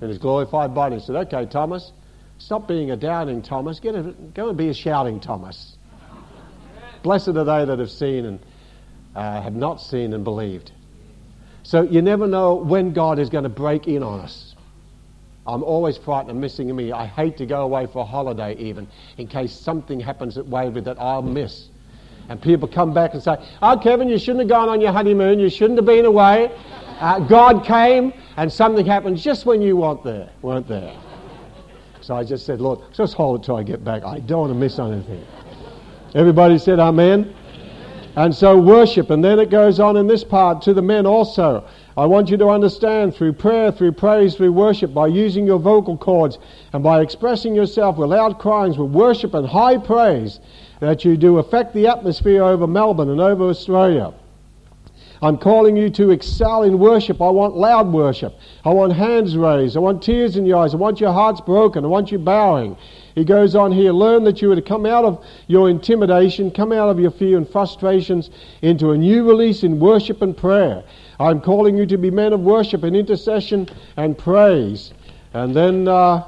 in 0.00 0.08
his 0.08 0.18
glorified 0.18 0.74
body 0.74 0.94
and 0.96 1.02
said, 1.02 1.16
Okay, 1.16 1.46
Thomas, 1.46 1.92
stop 2.38 2.68
being 2.68 2.90
a 2.90 2.96
doubting 2.96 3.42
Thomas. 3.42 3.80
Get 3.80 3.94
a, 3.94 4.02
go 4.34 4.50
and 4.50 4.58
be 4.58 4.68
a 4.68 4.74
shouting 4.74 5.20
Thomas. 5.20 5.76
Blessed 7.02 7.28
are 7.28 7.44
they 7.44 7.64
that 7.64 7.78
have 7.78 7.90
seen 7.90 8.24
and 8.24 8.40
uh, 9.16 9.40
have 9.42 9.54
not 9.54 9.80
seen 9.80 10.12
and 10.12 10.24
believed. 10.24 10.72
So 11.62 11.82
you 11.82 12.02
never 12.02 12.26
know 12.26 12.54
when 12.54 12.92
God 12.92 13.18
is 13.18 13.30
going 13.30 13.44
to 13.44 13.50
break 13.50 13.88
in 13.88 14.02
on 14.02 14.20
us. 14.20 14.53
I'm 15.46 15.62
always 15.62 15.98
frightened 15.98 16.30
of 16.30 16.36
missing 16.36 16.74
me. 16.74 16.92
I 16.92 17.06
hate 17.06 17.36
to 17.38 17.46
go 17.46 17.62
away 17.62 17.86
for 17.86 18.00
a 18.02 18.04
holiday 18.04 18.56
even 18.56 18.88
in 19.18 19.26
case 19.26 19.52
something 19.52 20.00
happens 20.00 20.38
at 20.38 20.46
Waverley 20.46 20.80
that 20.82 20.98
I'll 20.98 21.22
miss. 21.22 21.68
And 22.30 22.40
people 22.40 22.66
come 22.66 22.94
back 22.94 23.12
and 23.12 23.22
say, 23.22 23.36
Oh, 23.60 23.76
Kevin, 23.76 24.08
you 24.08 24.18
shouldn't 24.18 24.40
have 24.40 24.48
gone 24.48 24.70
on 24.70 24.80
your 24.80 24.92
honeymoon. 24.92 25.38
You 25.38 25.50
shouldn't 25.50 25.78
have 25.78 25.84
been 25.84 26.06
away. 26.06 26.50
Uh, 26.98 27.18
God 27.20 27.64
came 27.64 28.14
and 28.38 28.50
something 28.50 28.86
happened 28.86 29.18
just 29.18 29.44
when 29.44 29.60
you 29.60 29.76
weren't 29.76 30.02
there. 30.02 30.30
Weren't 30.40 30.66
there. 30.66 30.96
So 32.00 32.14
I 32.14 32.24
just 32.24 32.46
said, 32.46 32.60
Lord, 32.60 32.80
just 32.94 33.14
hold 33.14 33.40
it 33.40 33.44
till 33.44 33.56
I 33.56 33.62
get 33.62 33.84
back. 33.84 34.04
I 34.04 34.20
don't 34.20 34.40
want 34.40 34.52
to 34.52 34.58
miss 34.58 34.78
anything. 34.78 35.26
Everybody 36.14 36.58
said 36.58 36.78
Amen. 36.78 37.34
And 38.16 38.34
so 38.34 38.56
worship, 38.56 39.10
and 39.10 39.24
then 39.24 39.40
it 39.40 39.50
goes 39.50 39.80
on 39.80 39.96
in 39.96 40.06
this 40.06 40.22
part 40.22 40.62
to 40.62 40.74
the 40.74 40.82
men 40.82 41.04
also. 41.04 41.68
I 41.96 42.06
want 42.06 42.28
you 42.28 42.36
to 42.38 42.48
understand 42.48 43.14
through 43.14 43.34
prayer, 43.34 43.70
through 43.70 43.92
praise, 43.92 44.34
through 44.34 44.52
worship, 44.52 44.92
by 44.92 45.06
using 45.06 45.46
your 45.46 45.60
vocal 45.60 45.96
cords 45.96 46.38
and 46.72 46.82
by 46.82 47.00
expressing 47.00 47.54
yourself 47.54 47.96
with 47.96 48.10
loud 48.10 48.38
cryings, 48.38 48.76
with 48.76 48.90
worship 48.90 49.34
and 49.34 49.46
high 49.46 49.78
praise, 49.78 50.40
that 50.80 51.04
you 51.04 51.16
do 51.16 51.38
affect 51.38 51.72
the 51.72 51.86
atmosphere 51.86 52.42
over 52.42 52.66
Melbourne 52.66 53.10
and 53.10 53.20
over 53.20 53.44
Australia. 53.44 54.12
I'm 55.22 55.38
calling 55.38 55.76
you 55.76 55.88
to 55.90 56.10
excel 56.10 56.64
in 56.64 56.78
worship. 56.78 57.22
I 57.22 57.30
want 57.30 57.56
loud 57.56 57.92
worship. 57.92 58.34
I 58.64 58.70
want 58.70 58.92
hands 58.92 59.36
raised. 59.36 59.76
I 59.76 59.80
want 59.80 60.02
tears 60.02 60.36
in 60.36 60.44
your 60.44 60.58
eyes. 60.58 60.74
I 60.74 60.76
want 60.76 61.00
your 61.00 61.12
hearts 61.12 61.40
broken. 61.40 61.84
I 61.84 61.88
want 61.88 62.10
you 62.10 62.18
bowing. 62.18 62.76
He 63.14 63.24
goes 63.24 63.54
on 63.54 63.70
here, 63.70 63.92
learn 63.92 64.24
that 64.24 64.42
you 64.42 64.50
are 64.50 64.56
to 64.56 64.62
come 64.62 64.84
out 64.86 65.04
of 65.04 65.24
your 65.46 65.70
intimidation, 65.70 66.50
come 66.50 66.72
out 66.72 66.88
of 66.88 66.98
your 66.98 67.12
fear 67.12 67.36
and 67.36 67.48
frustrations 67.48 68.30
into 68.62 68.90
a 68.90 68.98
new 68.98 69.28
release 69.28 69.62
in 69.62 69.78
worship 69.78 70.20
and 70.20 70.36
prayer. 70.36 70.82
I'm 71.20 71.40
calling 71.40 71.76
you 71.76 71.86
to 71.86 71.96
be 71.96 72.10
men 72.10 72.32
of 72.32 72.40
worship 72.40 72.82
and 72.82 72.96
intercession 72.96 73.68
and 73.96 74.18
praise. 74.18 74.92
And 75.32 75.54
then, 75.54 75.86
uh, 75.86 76.24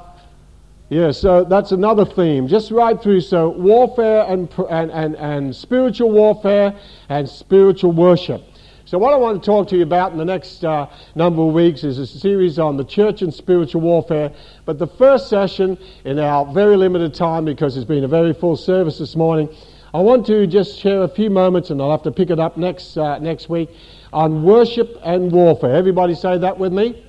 yeah, 0.89 1.11
so 1.11 1.43
that's 1.43 1.73
another 1.73 2.05
theme, 2.05 2.47
just 2.47 2.71
right 2.71 3.01
through. 3.01 3.19
So, 3.21 3.49
warfare 3.49 4.25
and, 4.27 4.49
and, 4.69 4.89
and, 4.91 5.15
and 5.15 5.53
spiritual 5.53 6.11
warfare 6.11 6.73
and 7.09 7.27
spiritual 7.27 7.91
worship. 7.91 8.43
So, 8.87 8.97
what 8.97 9.13
I 9.13 9.17
want 9.17 9.43
to 9.43 9.45
talk 9.45 9.67
to 9.67 9.75
you 9.75 9.83
about 9.83 10.13
in 10.13 10.17
the 10.17 10.23
next 10.23 10.63
uh, 10.63 10.87
number 11.13 11.41
of 11.41 11.53
weeks 11.53 11.83
is 11.83 11.97
a 11.99 12.07
series 12.07 12.57
on 12.57 12.77
the 12.77 12.85
church 12.85 13.21
and 13.21 13.33
spiritual 13.33 13.81
warfare. 13.81 14.31
But 14.63 14.79
the 14.79 14.87
first 14.87 15.27
session, 15.27 15.77
in 16.05 16.17
our 16.19 16.45
very 16.53 16.77
limited 16.77 17.13
time, 17.13 17.43
because 17.43 17.75
it's 17.75 17.85
been 17.85 18.05
a 18.05 18.07
very 18.07 18.33
full 18.33 18.55
service 18.55 18.97
this 18.97 19.13
morning, 19.13 19.49
I 19.93 19.99
want 19.99 20.25
to 20.27 20.47
just 20.47 20.79
share 20.79 21.03
a 21.03 21.09
few 21.09 21.29
moments, 21.29 21.69
and 21.69 21.81
I'll 21.81 21.91
have 21.91 22.03
to 22.03 22.13
pick 22.13 22.29
it 22.29 22.39
up 22.39 22.55
next, 22.55 22.97
uh, 22.97 23.19
next 23.19 23.49
week, 23.49 23.69
on 24.13 24.43
worship 24.43 24.97
and 25.03 25.33
warfare. 25.33 25.75
Everybody 25.75 26.15
say 26.15 26.37
that 26.37 26.57
with 26.57 26.71
me? 26.71 27.03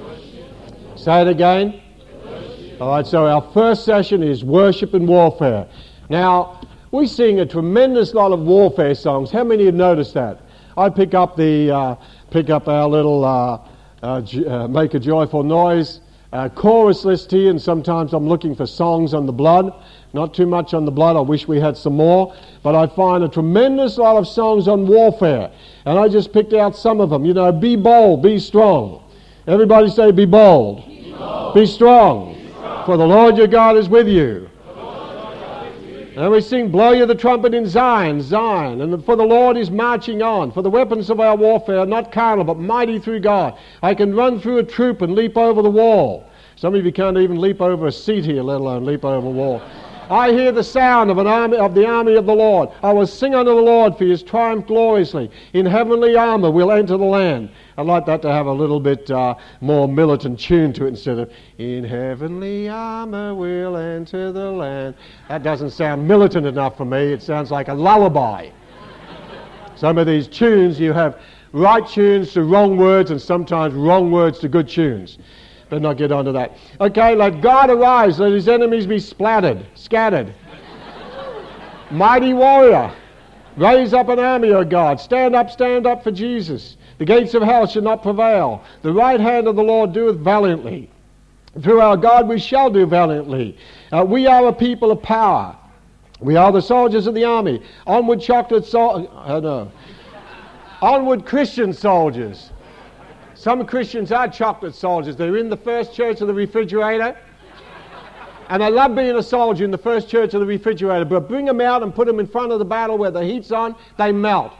Worship. 0.00 0.98
Say 0.98 1.22
it 1.22 1.28
again. 1.28 1.80
Worship. 2.24 2.80
All 2.80 2.90
right, 2.90 3.06
so 3.06 3.26
our 3.26 3.52
first 3.52 3.84
session 3.84 4.24
is 4.24 4.42
worship 4.42 4.94
and 4.94 5.06
warfare. 5.06 5.68
Now, 6.08 6.60
we 6.90 7.06
sing 7.06 7.38
a 7.38 7.46
tremendous 7.46 8.14
lot 8.14 8.32
of 8.32 8.40
warfare 8.40 8.96
songs. 8.96 9.30
How 9.30 9.44
many 9.44 9.66
have 9.66 9.74
noticed 9.76 10.14
that? 10.14 10.40
I 10.76 10.88
pick 10.88 11.14
up 11.14 11.36
the 11.36 11.70
uh, 11.70 11.96
pick 12.30 12.50
up 12.50 12.68
our 12.68 12.88
little 12.88 13.24
uh, 13.24 13.60
uh, 14.02 14.22
uh 14.46 14.68
make 14.68 14.94
a 14.94 15.00
joyful 15.00 15.42
noise 15.42 16.00
uh, 16.32 16.48
chorus 16.48 17.04
list 17.04 17.30
here, 17.30 17.50
and 17.50 17.60
sometimes 17.60 18.12
I'm 18.12 18.28
looking 18.28 18.54
for 18.54 18.66
songs 18.66 19.14
on 19.14 19.26
the 19.26 19.32
blood. 19.32 19.72
Not 20.12 20.34
too 20.34 20.46
much 20.46 20.74
on 20.74 20.84
the 20.84 20.90
blood. 20.90 21.16
I 21.16 21.20
wish 21.20 21.46
we 21.48 21.60
had 21.60 21.76
some 21.76 21.96
more, 21.96 22.34
but 22.62 22.74
I 22.74 22.86
find 22.94 23.24
a 23.24 23.28
tremendous 23.28 23.98
lot 23.98 24.16
of 24.16 24.26
songs 24.26 24.68
on 24.68 24.86
warfare, 24.86 25.50
and 25.84 25.98
I 25.98 26.08
just 26.08 26.32
picked 26.32 26.52
out 26.52 26.76
some 26.76 27.00
of 27.00 27.10
them. 27.10 27.24
You 27.24 27.34
know, 27.34 27.50
be 27.52 27.76
bold, 27.76 28.22
be 28.22 28.38
strong. 28.38 29.04
Everybody 29.46 29.88
say, 29.88 30.10
be 30.12 30.26
bold, 30.26 30.86
be, 30.86 31.12
bold. 31.12 31.54
be, 31.54 31.66
strong. 31.66 32.34
be 32.34 32.48
strong, 32.50 32.84
for 32.86 32.96
the 32.96 33.06
Lord 33.06 33.36
your 33.36 33.46
God 33.46 33.76
is 33.76 33.88
with 33.88 34.08
you. 34.08 34.49
And 36.16 36.32
we 36.32 36.40
sing, 36.40 36.70
Blow 36.70 36.92
you 36.92 37.06
the 37.06 37.14
trumpet 37.14 37.54
in 37.54 37.66
Zion, 37.66 38.20
Zion. 38.20 38.80
And 38.80 39.04
for 39.04 39.16
the 39.16 39.24
Lord 39.24 39.56
is 39.56 39.70
marching 39.70 40.22
on. 40.22 40.50
For 40.50 40.62
the 40.62 40.70
weapons 40.70 41.10
of 41.10 41.20
our 41.20 41.36
warfare 41.36 41.78
are 41.78 41.86
not 41.86 42.12
carnal, 42.12 42.44
but 42.44 42.58
mighty 42.58 42.98
through 42.98 43.20
God. 43.20 43.56
I 43.82 43.94
can 43.94 44.14
run 44.14 44.40
through 44.40 44.58
a 44.58 44.64
troop 44.64 45.02
and 45.02 45.14
leap 45.14 45.36
over 45.36 45.62
the 45.62 45.70
wall. 45.70 46.28
Some 46.56 46.74
of 46.74 46.84
you 46.84 46.92
can't 46.92 47.16
even 47.16 47.40
leap 47.40 47.60
over 47.60 47.86
a 47.86 47.92
seat 47.92 48.24
here, 48.24 48.42
let 48.42 48.60
alone 48.60 48.84
leap 48.84 49.04
over 49.04 49.26
a 49.26 49.30
wall. 49.30 49.62
I 50.10 50.32
hear 50.32 50.50
the 50.50 50.64
sound 50.64 51.08
of 51.08 51.18
an 51.18 51.28
army 51.28 51.56
of 51.56 51.72
the 51.72 51.86
army 51.86 52.16
of 52.16 52.26
the 52.26 52.34
Lord. 52.34 52.70
I 52.82 52.92
will 52.92 53.06
sing 53.06 53.32
unto 53.32 53.54
the 53.54 53.60
Lord 53.60 53.96
for 53.96 54.04
his 54.04 54.24
triumph 54.24 54.66
gloriously. 54.66 55.30
In 55.52 55.64
heavenly 55.64 56.16
armor 56.16 56.50
we'll 56.50 56.72
enter 56.72 56.96
the 56.96 57.04
land. 57.04 57.48
I'd 57.78 57.86
like 57.86 58.06
that 58.06 58.20
to 58.22 58.32
have 58.32 58.46
a 58.46 58.52
little 58.52 58.80
bit 58.80 59.08
uh, 59.08 59.36
more 59.60 59.86
militant 59.86 60.40
tune 60.40 60.72
to 60.72 60.86
it 60.86 60.88
instead 60.88 61.20
of 61.20 61.30
In 61.58 61.84
heavenly 61.84 62.68
armor 62.68 63.36
we'll 63.36 63.76
enter 63.76 64.32
the 64.32 64.50
land. 64.50 64.96
That 65.28 65.44
doesn't 65.44 65.70
sound 65.70 66.08
militant 66.08 66.44
enough 66.44 66.76
for 66.76 66.84
me. 66.84 67.12
It 67.12 67.22
sounds 67.22 67.52
like 67.52 67.68
a 67.68 67.74
lullaby. 67.74 68.50
Some 69.76 69.96
of 69.96 70.08
these 70.08 70.26
tunes, 70.26 70.80
you 70.80 70.92
have 70.92 71.20
right 71.52 71.86
tunes 71.86 72.32
to 72.32 72.42
wrong 72.42 72.76
words 72.76 73.12
and 73.12 73.22
sometimes 73.22 73.74
wrong 73.74 74.10
words 74.10 74.40
to 74.40 74.48
good 74.48 74.68
tunes. 74.68 75.18
Better 75.70 75.80
not 75.80 75.96
get 75.96 76.10
onto 76.10 76.32
that. 76.32 76.56
Okay, 76.80 77.14
let 77.14 77.40
God 77.40 77.70
arise, 77.70 78.18
let 78.18 78.32
his 78.32 78.48
enemies 78.48 78.86
be 78.86 78.98
splattered, 78.98 79.64
scattered. 79.76 80.34
Mighty 81.92 82.34
warrior, 82.34 82.92
raise 83.56 83.94
up 83.94 84.08
an 84.08 84.18
army, 84.18 84.50
O 84.50 84.64
God. 84.64 85.00
Stand 85.00 85.36
up, 85.36 85.48
stand 85.48 85.86
up 85.86 86.02
for 86.02 86.10
Jesus. 86.10 86.76
The 86.98 87.04
gates 87.04 87.34
of 87.34 87.42
hell 87.42 87.68
shall 87.68 87.82
not 87.82 88.02
prevail. 88.02 88.64
The 88.82 88.92
right 88.92 89.20
hand 89.20 89.46
of 89.46 89.54
the 89.54 89.62
Lord 89.62 89.92
doeth 89.92 90.16
valiantly. 90.16 90.90
Through 91.62 91.80
our 91.80 91.96
God 91.96 92.28
we 92.28 92.38
shall 92.38 92.70
do 92.70 92.84
valiantly. 92.84 93.56
Uh, 93.92 94.04
we 94.06 94.26
are 94.26 94.48
a 94.48 94.52
people 94.52 94.90
of 94.90 95.02
power. 95.02 95.56
We 96.20 96.36
are 96.36 96.50
the 96.52 96.62
soldiers 96.62 97.06
of 97.06 97.14
the 97.14 97.24
army. 97.24 97.62
Onward, 97.86 98.20
chocolate 98.20 98.66
soldiers. 98.66 99.08
Uh, 99.14 99.40
no. 99.40 99.72
Onward, 100.82 101.26
Christian 101.26 101.72
soldiers. 101.72 102.50
Some 103.40 103.64
Christians 103.64 104.12
are 104.12 104.28
chocolate 104.28 104.74
soldiers. 104.74 105.16
They're 105.16 105.38
in 105.38 105.48
the 105.48 105.56
first 105.56 105.94
church 105.94 106.20
of 106.20 106.26
the 106.26 106.34
refrigerator. 106.34 107.16
And 108.50 108.62
I 108.62 108.68
love 108.68 108.94
being 108.94 109.16
a 109.16 109.22
soldier 109.22 109.64
in 109.64 109.70
the 109.70 109.78
first 109.78 110.10
church 110.10 110.34
of 110.34 110.40
the 110.40 110.46
refrigerator. 110.46 111.06
But 111.06 111.26
bring 111.26 111.46
them 111.46 111.58
out 111.58 111.82
and 111.82 111.94
put 111.94 112.06
them 112.06 112.20
in 112.20 112.26
front 112.26 112.52
of 112.52 112.58
the 112.58 112.66
battle 112.66 112.98
where 112.98 113.10
the 113.10 113.24
heat's 113.24 113.50
on, 113.50 113.76
they 113.96 114.12
melt. 114.12 114.52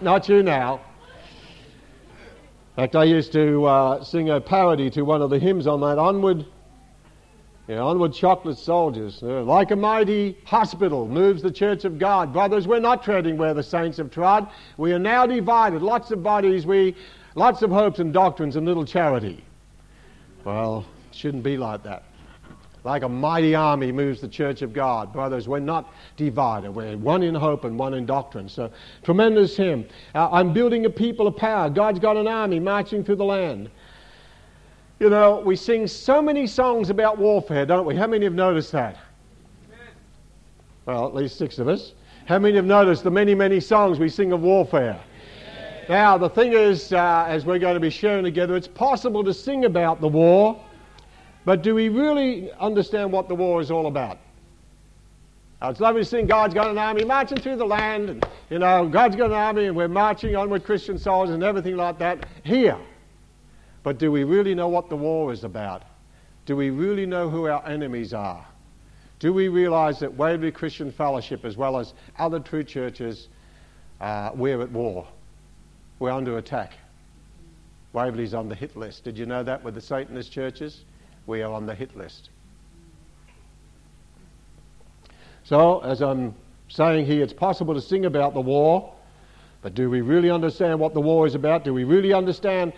Not 0.00 0.28
you 0.28 0.42
now. 0.42 0.80
In 2.76 2.82
fact, 2.82 2.96
I 2.96 3.04
used 3.04 3.32
to 3.34 3.64
uh, 3.66 4.02
sing 4.02 4.30
a 4.30 4.40
parody 4.40 4.90
to 4.90 5.02
one 5.02 5.22
of 5.22 5.30
the 5.30 5.38
hymns 5.38 5.68
on 5.68 5.80
that 5.82 5.96
Onward, 5.96 6.44
onward 7.78 8.12
chocolate 8.12 8.58
soldiers. 8.58 9.22
Uh, 9.22 9.42
like 9.42 9.70
a 9.70 9.76
mighty 9.76 10.38
hospital 10.44 11.06
moves 11.06 11.42
the 11.42 11.50
church 11.50 11.84
of 11.84 11.98
God. 11.98 12.32
Brothers, 12.32 12.66
we're 12.66 12.80
not 12.80 13.02
treading 13.02 13.36
where 13.36 13.54
the 13.54 13.62
saints 13.62 13.98
have 13.98 14.10
trod. 14.10 14.48
We 14.76 14.92
are 14.92 14.98
now 14.98 15.26
divided. 15.26 15.82
Lots 15.82 16.10
of 16.10 16.22
bodies, 16.22 16.66
we, 16.66 16.96
lots 17.34 17.62
of 17.62 17.70
hopes 17.70 17.98
and 17.98 18.12
doctrines 18.12 18.56
and 18.56 18.66
little 18.66 18.84
charity. 18.84 19.44
Well, 20.44 20.86
it 21.10 21.16
shouldn't 21.16 21.42
be 21.42 21.56
like 21.56 21.82
that. 21.82 22.04
Like 22.82 23.02
a 23.02 23.08
mighty 23.08 23.54
army 23.54 23.92
moves 23.92 24.22
the 24.22 24.28
church 24.28 24.62
of 24.62 24.72
God. 24.72 25.12
Brothers, 25.12 25.46
we're 25.46 25.58
not 25.58 25.92
divided. 26.16 26.70
We're 26.70 26.96
one 26.96 27.22
in 27.22 27.34
hope 27.34 27.64
and 27.64 27.78
one 27.78 27.92
in 27.92 28.06
doctrine. 28.06 28.48
So, 28.48 28.70
tremendous 29.02 29.54
hymn. 29.56 29.86
Uh, 30.14 30.30
I'm 30.30 30.54
building 30.54 30.86
a 30.86 30.90
people 30.90 31.26
of 31.26 31.36
power. 31.36 31.68
God's 31.68 31.98
got 31.98 32.16
an 32.16 32.26
army 32.26 32.58
marching 32.58 33.04
through 33.04 33.16
the 33.16 33.24
land. 33.24 33.70
You 35.00 35.10
know, 35.10 35.40
we 35.40 35.56
sing 35.56 35.86
so 35.86 36.22
many 36.22 36.46
songs 36.46 36.90
about 36.90 37.18
warfare, 37.18 37.66
don't 37.66 37.86
we? 37.86 37.96
How 37.96 38.06
many 38.06 38.24
have 38.24 38.34
noticed 38.34 38.70
that? 38.72 38.96
Well, 40.86 41.06
at 41.06 41.14
least 41.14 41.36
six 41.36 41.58
of 41.58 41.68
us. 41.68 41.94
How 42.26 42.38
many 42.38 42.54
have 42.56 42.64
noticed 42.64 43.02
the 43.02 43.10
many, 43.10 43.34
many 43.34 43.58
songs 43.60 43.98
we 43.98 44.08
sing 44.08 44.30
of 44.32 44.42
warfare? 44.42 45.00
Now, 45.88 46.16
the 46.16 46.28
thing 46.28 46.52
is, 46.52 46.92
uh, 46.92 47.24
as 47.26 47.44
we're 47.44 47.58
going 47.58 47.74
to 47.74 47.80
be 47.80 47.90
sharing 47.90 48.22
together, 48.22 48.54
it's 48.54 48.68
possible 48.68 49.24
to 49.24 49.34
sing 49.34 49.64
about 49.64 50.00
the 50.00 50.06
war 50.06 50.60
but 51.44 51.62
do 51.62 51.74
we 51.74 51.88
really 51.88 52.52
understand 52.60 53.12
what 53.12 53.28
the 53.28 53.34
war 53.34 53.60
is 53.60 53.70
all 53.70 53.86
about? 53.86 54.18
Now, 55.60 55.70
it's 55.70 55.80
lovely 55.80 56.02
to 56.02 56.08
sing 56.08 56.26
God's 56.26 56.54
got 56.54 56.70
an 56.70 56.78
army 56.78 57.04
marching 57.04 57.38
through 57.38 57.56
the 57.56 57.66
land, 57.66 58.08
and, 58.08 58.26
you 58.50 58.58
know, 58.58 58.88
God's 58.88 59.16
got 59.16 59.26
an 59.26 59.36
army, 59.36 59.66
and 59.66 59.76
we're 59.76 59.88
marching 59.88 60.36
on 60.36 60.50
with 60.50 60.64
Christian 60.64 60.98
soldiers 60.98 61.34
and 61.34 61.42
everything 61.42 61.76
like 61.76 61.98
that 61.98 62.26
here. 62.44 62.78
But 63.82 63.98
do 63.98 64.12
we 64.12 64.24
really 64.24 64.54
know 64.54 64.68
what 64.68 64.88
the 64.88 64.96
war 64.96 65.32
is 65.32 65.44
about? 65.44 65.82
Do 66.46 66.56
we 66.56 66.70
really 66.70 67.06
know 67.06 67.30
who 67.30 67.46
our 67.46 67.66
enemies 67.66 68.12
are? 68.12 68.46
Do 69.18 69.32
we 69.32 69.48
realize 69.48 70.00
that 70.00 70.14
Waverley 70.14 70.50
Christian 70.50 70.90
Fellowship, 70.90 71.44
as 71.44 71.56
well 71.56 71.78
as 71.78 71.92
other 72.18 72.40
true 72.40 72.64
churches, 72.64 73.28
uh, 74.00 74.30
we're 74.34 74.62
at 74.62 74.70
war? 74.70 75.06
We're 75.98 76.12
under 76.12 76.38
attack. 76.38 76.72
Waverley's 77.92 78.34
on 78.34 78.48
the 78.48 78.54
hit 78.54 78.76
list. 78.76 79.04
Did 79.04 79.18
you 79.18 79.26
know 79.26 79.42
that 79.42 79.62
with 79.62 79.74
the 79.74 79.80
Satanist 79.80 80.32
churches? 80.32 80.84
we 81.30 81.42
are 81.42 81.52
on 81.52 81.64
the 81.64 81.74
hit 81.74 81.96
list. 81.96 82.30
So, 85.44 85.80
as 85.80 86.02
I'm 86.02 86.34
saying 86.68 87.06
here, 87.06 87.22
it's 87.22 87.32
possible 87.32 87.74
to 87.74 87.80
sing 87.80 88.04
about 88.04 88.34
the 88.34 88.40
war, 88.40 88.92
but 89.62 89.74
do 89.74 89.90
we 89.90 90.00
really 90.00 90.30
understand 90.30 90.78
what 90.78 90.94
the 90.94 91.00
war 91.00 91.26
is 91.26 91.34
about? 91.34 91.64
Do 91.64 91.74
we 91.74 91.84
really 91.84 92.12
understand 92.12 92.72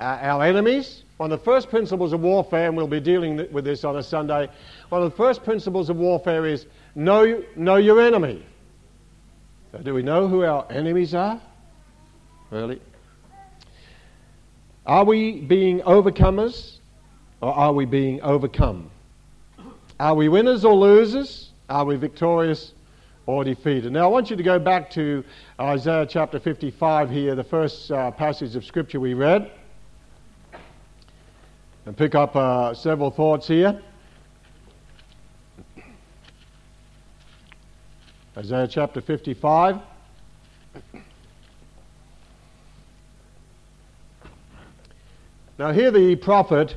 uh, 0.00 0.18
our 0.22 0.44
enemies? 0.44 1.02
One 1.16 1.32
of 1.32 1.38
the 1.38 1.44
first 1.44 1.70
principles 1.70 2.12
of 2.12 2.20
warfare, 2.20 2.68
and 2.68 2.76
we'll 2.76 2.86
be 2.86 3.00
dealing 3.00 3.36
with 3.52 3.64
this 3.64 3.84
on 3.84 3.96
a 3.96 4.02
Sunday, 4.02 4.48
one 4.90 5.02
of 5.02 5.10
the 5.10 5.16
first 5.16 5.44
principles 5.44 5.88
of 5.88 5.96
warfare 5.96 6.46
is 6.46 6.66
know, 6.94 7.42
know 7.56 7.76
your 7.76 8.00
enemy. 8.00 8.44
Do 9.82 9.94
we 9.94 10.02
know 10.02 10.28
who 10.28 10.44
our 10.44 10.66
enemies 10.70 11.14
are? 11.14 11.40
Really? 12.50 12.80
Are 14.86 15.04
we 15.04 15.40
being 15.40 15.80
overcomers? 15.80 16.78
Or 17.40 17.54
are 17.54 17.72
we 17.72 17.84
being 17.84 18.20
overcome? 18.22 18.90
Are 20.00 20.14
we 20.14 20.28
winners 20.28 20.64
or 20.64 20.74
losers? 20.74 21.50
Are 21.68 21.84
we 21.84 21.96
victorious 21.96 22.72
or 23.26 23.44
defeated? 23.44 23.92
Now, 23.92 24.04
I 24.04 24.06
want 24.08 24.30
you 24.30 24.36
to 24.36 24.42
go 24.42 24.58
back 24.58 24.90
to 24.92 25.22
Isaiah 25.60 26.06
chapter 26.08 26.38
55 26.38 27.10
here, 27.10 27.34
the 27.34 27.44
first 27.44 27.90
uh, 27.90 28.10
passage 28.10 28.56
of 28.56 28.64
Scripture 28.64 29.00
we 29.00 29.14
read, 29.14 29.50
and 31.86 31.96
pick 31.96 32.14
up 32.14 32.36
uh, 32.36 32.74
several 32.74 33.10
thoughts 33.10 33.46
here. 33.48 33.80
Isaiah 38.36 38.68
chapter 38.68 39.00
55. 39.00 39.78
Now, 45.58 45.72
here 45.72 45.90
the 45.90 46.16
prophet 46.16 46.76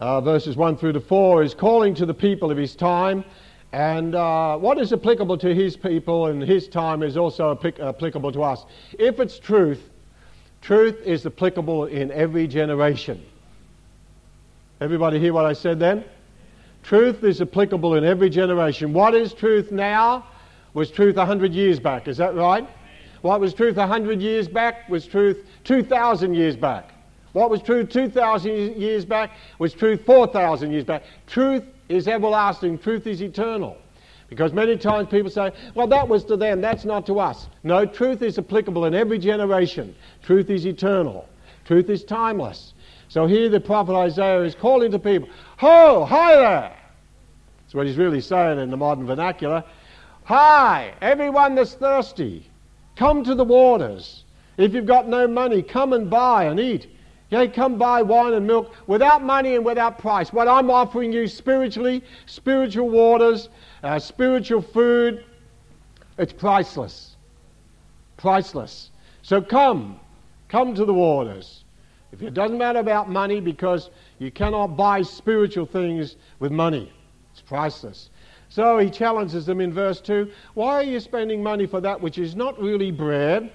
uh, 0.00 0.20
verses 0.20 0.56
1 0.56 0.76
through 0.76 0.92
to 0.92 1.00
4, 1.00 1.42
is 1.42 1.54
calling 1.54 1.94
to 1.94 2.06
the 2.06 2.14
people 2.14 2.50
of 2.50 2.56
his 2.56 2.76
time. 2.76 3.24
And 3.72 4.14
uh, 4.14 4.56
what 4.56 4.78
is 4.78 4.92
applicable 4.92 5.36
to 5.38 5.54
his 5.54 5.76
people 5.76 6.26
and 6.26 6.40
his 6.40 6.68
time 6.68 7.02
is 7.02 7.16
also 7.16 7.58
applicable 7.80 8.30
to 8.32 8.42
us. 8.42 8.64
If 8.98 9.18
it's 9.18 9.38
truth, 9.38 9.90
truth 10.60 11.00
is 11.04 11.26
applicable 11.26 11.86
in 11.86 12.12
every 12.12 12.46
generation. 12.46 13.24
Everybody 14.84 15.18
hear 15.18 15.32
what 15.32 15.46
I 15.46 15.54
said 15.54 15.80
then? 15.80 16.04
Truth 16.82 17.24
is 17.24 17.40
applicable 17.40 17.94
in 17.94 18.04
every 18.04 18.28
generation. 18.28 18.92
What 18.92 19.14
is 19.14 19.32
truth 19.32 19.72
now 19.72 20.26
was 20.74 20.90
truth 20.90 21.16
100 21.16 21.54
years 21.54 21.80
back. 21.80 22.06
Is 22.06 22.18
that 22.18 22.34
right? 22.34 22.68
What 23.22 23.40
was 23.40 23.54
truth 23.54 23.76
100 23.76 24.20
years 24.20 24.46
back 24.46 24.86
was 24.90 25.06
truth 25.06 25.46
2,000 25.64 26.34
years 26.34 26.54
back. 26.54 26.90
What 27.32 27.48
was 27.48 27.62
true 27.62 27.86
2,000 27.86 28.76
years 28.76 29.06
back 29.06 29.30
was 29.58 29.72
truth 29.72 30.04
4,000 30.04 30.70
years 30.70 30.84
back. 30.84 31.04
Truth 31.26 31.64
is 31.88 32.06
everlasting, 32.06 32.78
truth 32.78 33.06
is 33.06 33.22
eternal. 33.22 33.78
Because 34.28 34.52
many 34.52 34.76
times 34.76 35.08
people 35.08 35.30
say, 35.30 35.50
well, 35.74 35.86
that 35.86 36.06
was 36.06 36.24
to 36.24 36.36
them, 36.36 36.60
that's 36.60 36.84
not 36.84 37.06
to 37.06 37.20
us. 37.20 37.46
No, 37.62 37.86
truth 37.86 38.20
is 38.20 38.38
applicable 38.38 38.84
in 38.84 38.94
every 38.94 39.18
generation. 39.18 39.94
Truth 40.22 40.50
is 40.50 40.66
eternal, 40.66 41.26
truth 41.64 41.88
is 41.88 42.04
timeless. 42.04 42.74
So 43.08 43.26
here 43.26 43.48
the 43.48 43.60
prophet 43.60 43.94
Isaiah 43.94 44.42
is 44.42 44.54
calling 44.54 44.90
to 44.92 44.98
people, 44.98 45.28
Ho, 45.58 46.04
hi 46.04 46.34
there! 46.34 46.76
That's 47.62 47.74
what 47.74 47.86
he's 47.86 47.96
really 47.96 48.20
saying 48.20 48.58
in 48.58 48.70
the 48.70 48.76
modern 48.76 49.06
vernacular. 49.06 49.64
Hi, 50.24 50.94
everyone 51.00 51.54
that's 51.54 51.74
thirsty, 51.74 52.48
come 52.96 53.24
to 53.24 53.34
the 53.34 53.44
waters. 53.44 54.24
If 54.56 54.72
you've 54.72 54.86
got 54.86 55.08
no 55.08 55.26
money, 55.26 55.62
come 55.62 55.92
and 55.92 56.08
buy 56.08 56.44
and 56.44 56.58
eat. 56.58 56.88
Yea, 57.30 57.48
come 57.48 57.78
buy 57.78 58.02
wine 58.02 58.34
and 58.34 58.46
milk 58.46 58.72
without 58.86 59.22
money 59.22 59.56
and 59.56 59.64
without 59.64 59.98
price. 59.98 60.32
What 60.32 60.46
I'm 60.46 60.70
offering 60.70 61.12
you 61.12 61.26
spiritually, 61.26 62.04
spiritual 62.26 62.90
waters, 62.90 63.48
uh, 63.82 63.98
spiritual 63.98 64.62
food, 64.62 65.24
it's 66.16 66.32
priceless. 66.32 67.16
Priceless. 68.16 68.90
So 69.22 69.42
come, 69.42 69.98
come 70.48 70.74
to 70.74 70.84
the 70.84 70.94
waters. 70.94 71.63
If 72.14 72.22
it 72.22 72.32
doesn't 72.32 72.58
matter 72.58 72.78
about 72.78 73.10
money 73.10 73.40
because 73.40 73.90
you 74.18 74.30
cannot 74.30 74.76
buy 74.76 75.02
spiritual 75.02 75.66
things 75.66 76.16
with 76.38 76.52
money, 76.52 76.92
it's 77.32 77.42
priceless. 77.42 78.10
So 78.48 78.78
he 78.78 78.88
challenges 78.88 79.46
them 79.46 79.60
in 79.60 79.72
verse 79.72 80.00
2 80.00 80.30
Why 80.54 80.74
are 80.74 80.82
you 80.84 81.00
spending 81.00 81.42
money 81.42 81.66
for 81.66 81.80
that 81.80 82.00
which 82.00 82.18
is 82.18 82.36
not 82.36 82.58
really 82.60 82.90
bread? 82.90 83.50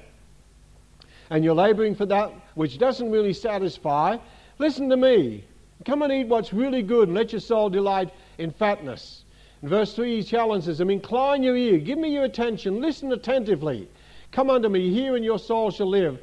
and 1.29 1.43
you're 1.43 1.55
laboring 1.55 1.95
for 1.95 2.05
that 2.07 2.33
which 2.55 2.77
doesn't 2.77 3.11
really 3.11 3.33
satisfy, 3.33 4.17
listen 4.57 4.89
to 4.89 4.97
me. 4.97 5.43
Come 5.85 6.01
and 6.01 6.11
eat 6.11 6.27
what's 6.27 6.53
really 6.53 6.81
good 6.81 7.07
and 7.07 7.15
let 7.15 7.31
your 7.31 7.39
soul 7.39 7.69
delight 7.69 8.11
in 8.37 8.51
fatness. 8.51 9.23
In 9.61 9.69
verse 9.69 9.93
3, 9.93 10.17
he 10.17 10.23
challenges 10.23 10.77
them 10.77 10.89
Incline 10.89 11.43
your 11.43 11.55
ear, 11.55 11.77
give 11.77 11.97
me 11.97 12.09
your 12.09 12.23
attention, 12.23 12.81
listen 12.81 13.11
attentively. 13.11 13.87
Come 14.31 14.49
unto 14.49 14.69
me, 14.69 14.91
here 14.91 15.15
and 15.15 15.23
your 15.23 15.39
soul 15.39 15.71
shall 15.71 15.87
live. 15.87 16.19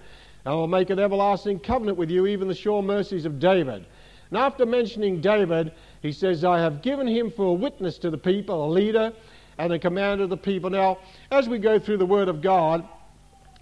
I 0.47 0.55
will 0.55 0.69
make 0.69 0.91
an 0.91 1.01
everlasting 1.01 1.59
covenant 1.59 1.99
with 1.99 2.09
you, 2.09 2.27
even 2.27 2.47
the 2.47 2.55
sure 2.55 2.81
mercies 2.81 3.25
of 3.25 3.41
David. 3.41 3.85
And 4.31 4.39
after 4.39 4.65
mentioning 4.65 5.21
David, 5.21 5.73
he 6.03 6.13
says, 6.13 6.45
I 6.45 6.61
have 6.61 6.83
given 6.83 7.09
him 7.09 7.33
for 7.33 7.47
a 7.47 7.53
witness 7.53 7.99
to 7.99 8.11
the 8.11 8.19
people, 8.19 8.65
a 8.65 8.71
leader 8.71 9.13
and 9.59 9.73
a 9.73 9.79
commander 9.79 10.25
of 10.25 10.31
the 10.31 10.37
people. 10.37 10.71
Now, 10.71 10.99
as 11.33 11.49
we 11.49 11.59
go 11.59 11.81
through 11.81 11.97
the 11.97 12.07
Word 12.07 12.29
of 12.29 12.43
God, 12.43 12.89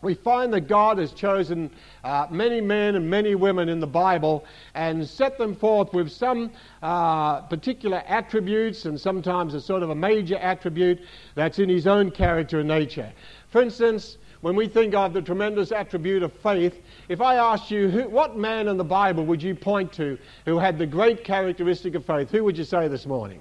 we 0.03 0.13
find 0.13 0.53
that 0.53 0.69
God 0.69 0.99
has 0.99 1.13
chosen 1.13 1.71
uh, 2.05 2.27
many 2.31 2.61
men 2.61 2.95
and 2.97 3.09
many 3.09 3.35
women 3.35 3.71
in 3.71 3.81
the 3.81 3.87
Bible 3.87 4.45
and 4.75 5.09
set 5.09 5.39
them 5.39 5.55
forth 5.55 5.95
with 5.95 6.13
some 6.13 6.51
uh, 6.83 7.41
particular 7.43 8.03
attributes 8.07 8.85
and 8.85 9.01
sometimes 9.01 9.55
a 9.55 9.61
sort 9.61 9.83
of 9.83 9.89
a 9.89 9.95
major 9.95 10.37
attribute 10.37 11.01
that's 11.35 11.59
in 11.59 11.71
his 11.71 11.87
own 11.87 12.11
character 12.11 12.61
and 12.61 12.69
nature. 12.69 13.11
For 13.49 13.63
instance, 13.63 14.19
when 14.45 14.57
we 14.57 14.69
think 14.69 14.95
of 14.95 15.15
the 15.15 15.23
tremendous 15.23 15.73
attribute 15.73 16.23
of 16.23 16.31
faith, 16.31 16.83
if 17.09 17.23
I 17.23 17.37
asked 17.37 17.71
you 17.71 17.89
who, 17.89 18.07
what 18.11 18.37
man 18.37 18.69
in 18.69 18.77
the 18.77 18.85
Bible 18.85 19.25
would 19.25 19.43
you 19.43 19.55
point 19.55 19.91
to 19.95 20.19
who 20.45 20.59
had 20.59 20.77
the 20.77 20.85
great 20.85 21.25
characteristic 21.25 21.95
of 21.95 22.05
faith, 22.05 22.31
who 22.31 22.45
would 22.45 22.59
you 22.59 22.65
say 22.65 22.87
this 22.87 23.07
morning? 23.07 23.41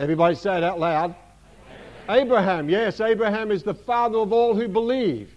Everybody 0.00 0.34
say 0.34 0.56
it 0.56 0.64
out 0.64 0.80
loud. 0.80 1.14
Abraham, 2.08 2.68
yes, 2.68 3.00
Abraham 3.00 3.52
is 3.52 3.62
the 3.62 3.74
father 3.74 4.18
of 4.18 4.32
all 4.32 4.56
who 4.56 4.66
believe. 4.66 5.36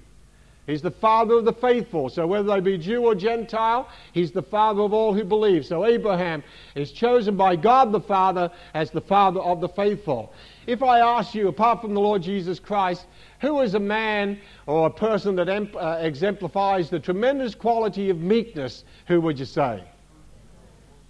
He's 0.66 0.82
the 0.82 0.92
father 0.92 1.36
of 1.36 1.46
the 1.46 1.54
faithful. 1.54 2.10
So 2.10 2.26
whether 2.26 2.48
they 2.48 2.62
be 2.62 2.78
Jew 2.78 3.06
or 3.06 3.16
Gentile, 3.16 3.90
he's 4.14 4.32
the 4.32 4.42
father 4.42 4.82
of 4.82 4.94
all 4.94 5.14
who 5.14 5.26
believe. 5.26 5.66
So 5.66 5.86
Abraham 5.86 6.42
is 6.74 6.92
chosen 6.92 7.36
by 7.36 7.58
God 7.58 7.92
the 7.92 8.00
Father 8.00 8.50
as 8.74 8.90
the 8.90 9.02
father 9.02 9.42
of 9.42 9.60
the 9.60 9.68
faithful. 9.68 10.34
If 10.66 10.82
I 10.82 11.02
ask 11.02 11.36
you, 11.36 11.50
apart 11.50 11.82
from 11.82 11.94
the 11.94 12.00
Lord 12.00 12.22
Jesus 12.24 12.60
Christ, 12.60 13.06
who 13.44 13.60
is 13.60 13.74
a 13.74 13.80
man 13.80 14.40
or 14.68 14.88
a 14.88 14.90
person 14.90 15.36
that 15.36 15.50
uh, 15.50 15.98
exemplifies 16.00 16.90
the 16.90 16.98
tremendous 16.98 17.54
quality 17.54 18.10
of 18.10 18.18
meekness, 18.20 18.86
who 19.06 19.20
would 19.20 19.38
you 19.38 19.44
say? 19.44 19.84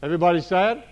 Everybody 0.02 0.42
say 0.42 0.72
it? 0.72 0.84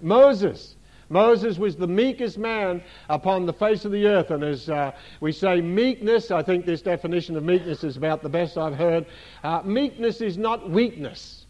Moses. 0.00 0.76
Moses 1.08 1.58
was 1.58 1.74
the 1.74 1.88
meekest 1.88 2.38
man 2.38 2.80
upon 3.08 3.46
the 3.46 3.52
face 3.52 3.84
of 3.84 3.90
the 3.90 4.06
earth. 4.06 4.30
And 4.30 4.44
as 4.44 4.70
uh, 4.70 4.92
we 5.18 5.32
say 5.32 5.60
meekness, 5.60 6.30
I 6.30 6.44
think 6.44 6.64
this 6.64 6.82
definition 6.82 7.36
of 7.36 7.42
meekness 7.42 7.82
is 7.82 7.96
about 7.96 8.22
the 8.22 8.28
best 8.28 8.56
I've 8.56 8.76
heard. 8.76 9.06
Uh, 9.42 9.62
meekness 9.64 10.20
is 10.20 10.38
not 10.38 10.70
weakness, 10.70 11.46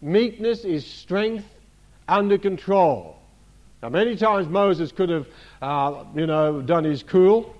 meekness 0.00 0.64
is 0.64 0.86
strength 0.86 1.46
under 2.08 2.38
control. 2.38 3.18
Now, 3.82 3.90
many 3.90 4.16
times 4.16 4.48
Moses 4.48 4.92
could 4.92 5.10
have, 5.10 5.26
uh, 5.60 6.04
you 6.14 6.26
know, 6.26 6.62
done 6.62 6.84
his 6.84 7.02
cool. 7.02 7.54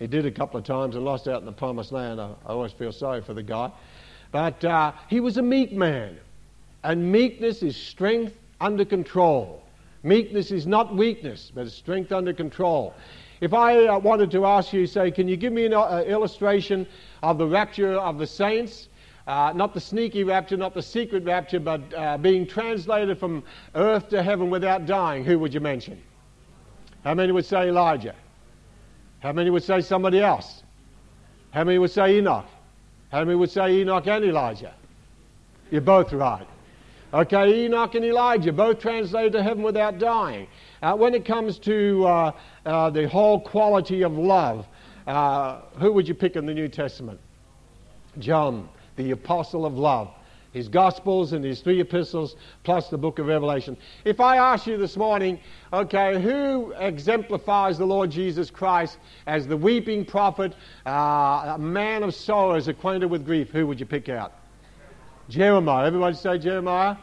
He 0.00 0.06
did 0.06 0.26
a 0.26 0.30
couple 0.30 0.58
of 0.58 0.64
times 0.64 0.96
and 0.96 1.04
lost 1.04 1.28
out 1.28 1.40
in 1.40 1.46
the 1.46 1.52
promised 1.52 1.92
land. 1.92 2.20
I, 2.20 2.30
I 2.46 2.48
always 2.48 2.72
feel 2.72 2.90
sorry 2.90 3.20
for 3.20 3.34
the 3.34 3.42
guy. 3.42 3.70
But 4.32 4.64
uh, 4.64 4.92
he 5.08 5.20
was 5.20 5.36
a 5.36 5.42
meek 5.42 5.72
man. 5.72 6.18
And 6.82 7.12
meekness 7.12 7.62
is 7.62 7.76
strength 7.76 8.34
under 8.60 8.86
control. 8.86 9.62
Meekness 10.02 10.50
is 10.50 10.66
not 10.66 10.96
weakness, 10.96 11.52
but 11.54 11.70
strength 11.70 12.10
under 12.10 12.32
control. 12.32 12.94
If 13.42 13.52
I 13.52 13.86
uh, 13.86 13.98
wanted 13.98 14.30
to 14.30 14.46
ask 14.46 14.72
you, 14.72 14.86
say, 14.86 15.10
can 15.10 15.28
you 15.28 15.36
give 15.36 15.52
me 15.52 15.66
an 15.66 15.74
uh, 15.74 16.02
illustration 16.06 16.86
of 17.22 17.36
the 17.36 17.46
rapture 17.46 17.92
of 17.92 18.16
the 18.16 18.26
saints? 18.26 18.88
Uh, 19.26 19.52
not 19.54 19.74
the 19.74 19.80
sneaky 19.80 20.24
rapture, 20.24 20.56
not 20.56 20.72
the 20.72 20.82
secret 20.82 21.24
rapture, 21.24 21.60
but 21.60 21.82
uh, 21.94 22.16
being 22.16 22.46
translated 22.46 23.18
from 23.18 23.44
earth 23.74 24.08
to 24.08 24.22
heaven 24.22 24.48
without 24.48 24.86
dying, 24.86 25.24
who 25.24 25.38
would 25.38 25.52
you 25.52 25.60
mention? 25.60 26.00
How 27.04 27.12
many 27.12 27.32
would 27.32 27.44
say 27.44 27.68
Elijah? 27.68 28.14
How 29.20 29.32
many 29.32 29.50
would 29.50 29.62
say 29.62 29.80
somebody 29.80 30.20
else? 30.20 30.62
How 31.50 31.64
many 31.64 31.78
would 31.78 31.90
say 31.90 32.18
Enoch? 32.18 32.46
How 33.10 33.24
many 33.24 33.36
would 33.36 33.50
say 33.50 33.80
Enoch 33.80 34.06
and 34.06 34.24
Elijah? 34.24 34.74
You're 35.70 35.80
both 35.80 36.12
right. 36.12 36.46
Okay, 37.12 37.64
Enoch 37.64 37.94
and 37.96 38.04
Elijah, 38.04 38.52
both 38.52 38.78
translated 38.78 39.32
to 39.32 39.42
heaven 39.42 39.62
without 39.62 39.98
dying. 39.98 40.46
Uh, 40.80 40.94
when 40.94 41.12
it 41.14 41.24
comes 41.24 41.58
to 41.58 42.06
uh, 42.06 42.32
uh, 42.64 42.90
the 42.90 43.08
whole 43.08 43.40
quality 43.40 44.02
of 44.02 44.12
love, 44.12 44.66
uh, 45.06 45.60
who 45.78 45.92
would 45.92 46.06
you 46.06 46.14
pick 46.14 46.36
in 46.36 46.46
the 46.46 46.54
New 46.54 46.68
Testament? 46.68 47.18
John, 48.18 48.68
the 48.96 49.10
apostle 49.10 49.66
of 49.66 49.74
love. 49.74 50.12
His 50.52 50.68
Gospels 50.68 51.32
and 51.32 51.44
his 51.44 51.60
three 51.60 51.80
epistles, 51.80 52.36
plus 52.64 52.88
the 52.88 52.98
book 52.98 53.18
of 53.18 53.26
Revelation. 53.26 53.76
If 54.04 54.20
I 54.20 54.36
ask 54.36 54.66
you 54.66 54.76
this 54.76 54.96
morning, 54.96 55.38
okay, 55.72 56.20
who 56.20 56.72
exemplifies 56.72 57.78
the 57.78 57.86
Lord 57.86 58.10
Jesus 58.10 58.50
Christ 58.50 58.98
as 59.26 59.46
the 59.46 59.56
weeping 59.56 60.04
prophet, 60.04 60.54
uh, 60.86 61.54
a 61.54 61.58
man 61.58 62.02
of 62.02 62.14
sorrows, 62.14 62.66
acquainted 62.66 63.06
with 63.06 63.24
grief, 63.24 63.50
who 63.50 63.66
would 63.66 63.78
you 63.78 63.86
pick 63.86 64.08
out? 64.08 64.32
Jeremiah. 65.28 65.86
Everybody 65.86 66.16
say 66.16 66.38
Jeremiah? 66.38 66.96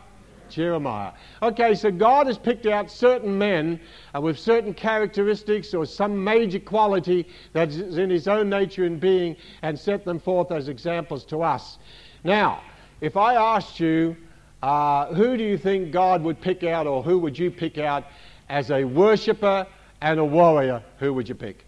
Jeremiah. 0.49 1.11
Okay, 1.41 1.75
so 1.75 1.91
God 1.91 2.27
has 2.27 2.37
picked 2.37 2.65
out 2.65 2.91
certain 2.91 3.37
men 3.37 3.79
uh, 4.15 4.21
with 4.21 4.39
certain 4.39 4.73
characteristics 4.73 5.73
or 5.73 5.85
some 5.85 6.23
major 6.23 6.59
quality 6.59 7.27
that 7.53 7.69
is 7.69 7.97
in 7.97 8.09
his 8.09 8.27
own 8.27 8.49
nature 8.49 8.85
and 8.85 8.99
being 8.99 9.35
and 9.61 9.77
set 9.77 10.05
them 10.05 10.19
forth 10.19 10.51
as 10.51 10.67
examples 10.67 11.25
to 11.25 11.41
us. 11.41 11.77
Now, 12.23 12.61
if 13.01 13.17
I 13.17 13.35
asked 13.35 13.79
you, 13.79 14.15
uh, 14.63 15.13
who 15.13 15.37
do 15.37 15.43
you 15.43 15.57
think 15.57 15.91
God 15.91 16.23
would 16.23 16.41
pick 16.41 16.63
out 16.63 16.87
or 16.87 17.03
who 17.03 17.19
would 17.19 17.37
you 17.37 17.51
pick 17.51 17.77
out 17.77 18.05
as 18.49 18.71
a 18.71 18.83
worshiper 18.83 19.67
and 20.01 20.19
a 20.19 20.25
warrior, 20.25 20.83
who 20.99 21.13
would 21.13 21.29
you 21.29 21.35
pick? 21.35 21.65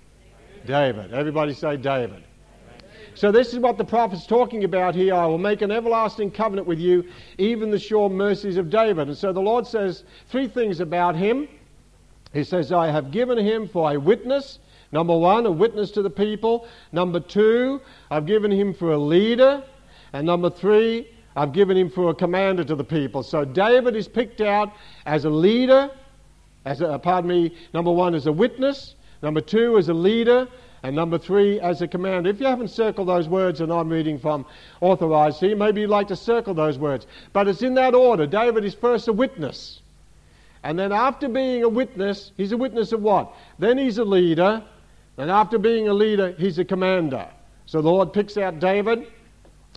David. 0.65 1.13
Everybody 1.13 1.53
say 1.53 1.77
David. 1.77 2.23
So, 3.15 3.31
this 3.31 3.53
is 3.53 3.59
what 3.59 3.77
the 3.77 3.83
prophet's 3.83 4.25
talking 4.25 4.63
about 4.63 4.95
here. 4.95 5.13
I 5.13 5.25
will 5.25 5.37
make 5.37 5.61
an 5.61 5.71
everlasting 5.71 6.31
covenant 6.31 6.67
with 6.67 6.79
you, 6.79 7.05
even 7.37 7.69
the 7.69 7.79
sure 7.79 8.09
mercies 8.09 8.55
of 8.55 8.69
David. 8.69 9.07
And 9.07 9.17
so 9.17 9.33
the 9.33 9.41
Lord 9.41 9.67
says 9.67 10.03
three 10.29 10.47
things 10.47 10.79
about 10.79 11.15
him. 11.15 11.47
He 12.33 12.43
says, 12.43 12.71
I 12.71 12.87
have 12.91 13.11
given 13.11 13.37
him 13.37 13.67
for 13.67 13.91
a 13.91 13.99
witness. 13.99 14.59
Number 14.91 15.17
one, 15.17 15.45
a 15.45 15.51
witness 15.51 15.91
to 15.91 16.01
the 16.01 16.09
people. 16.09 16.67
Number 16.91 17.19
two, 17.19 17.81
I've 18.09 18.25
given 18.25 18.51
him 18.51 18.73
for 18.73 18.93
a 18.93 18.97
leader. 18.97 19.63
And 20.13 20.25
number 20.25 20.49
three, 20.49 21.07
I've 21.39 21.53
given 21.53 21.77
him 21.77 21.89
for 21.89 22.09
a 22.09 22.13
commander 22.13 22.65
to 22.65 22.75
the 22.75 22.83
people. 22.83 23.23
So 23.23 23.45
David 23.45 23.95
is 23.95 24.09
picked 24.09 24.41
out 24.41 24.73
as 25.05 25.23
a 25.23 25.29
leader, 25.29 25.89
as 26.65 26.81
a, 26.81 26.89
uh, 26.89 26.97
pardon 26.97 27.29
me, 27.29 27.55
number 27.73 27.93
one, 27.93 28.13
as 28.13 28.27
a 28.27 28.31
witness. 28.31 28.95
Number 29.23 29.39
two, 29.39 29.77
as 29.77 29.87
a 29.87 29.93
leader. 29.93 30.49
And 30.83 30.93
number 30.93 31.17
three, 31.17 31.57
as 31.61 31.81
a 31.81 31.87
commander. 31.87 32.29
If 32.29 32.41
you 32.41 32.45
haven't 32.45 32.67
circled 32.67 33.07
those 33.07 33.29
words, 33.29 33.61
and 33.61 33.71
I'm 33.71 33.87
reading 33.87 34.19
from 34.19 34.45
authorized 34.81 35.39
here, 35.39 35.55
maybe 35.55 35.79
you'd 35.79 35.89
like 35.89 36.09
to 36.09 36.15
circle 36.17 36.53
those 36.53 36.77
words. 36.77 37.07
But 37.31 37.47
it's 37.47 37.61
in 37.61 37.73
that 37.75 37.95
order. 37.95 38.27
David 38.27 38.65
is 38.65 38.73
first 38.73 39.07
a 39.07 39.13
witness. 39.13 39.81
And 40.63 40.77
then 40.77 40.91
after 40.91 41.29
being 41.29 41.63
a 41.63 41.69
witness, 41.69 42.33
he's 42.35 42.51
a 42.51 42.57
witness 42.57 42.91
of 42.91 43.01
what? 43.01 43.33
Then 43.59 43.77
he's 43.77 43.97
a 43.97 44.03
leader. 44.03 44.61
And 45.17 45.31
after 45.31 45.57
being 45.57 45.87
a 45.87 45.93
leader, 45.93 46.35
he's 46.37 46.59
a 46.59 46.65
commander. 46.65 47.29
So 47.65 47.81
the 47.81 47.89
Lord 47.89 48.11
picks 48.11 48.35
out 48.35 48.59
David 48.59 49.07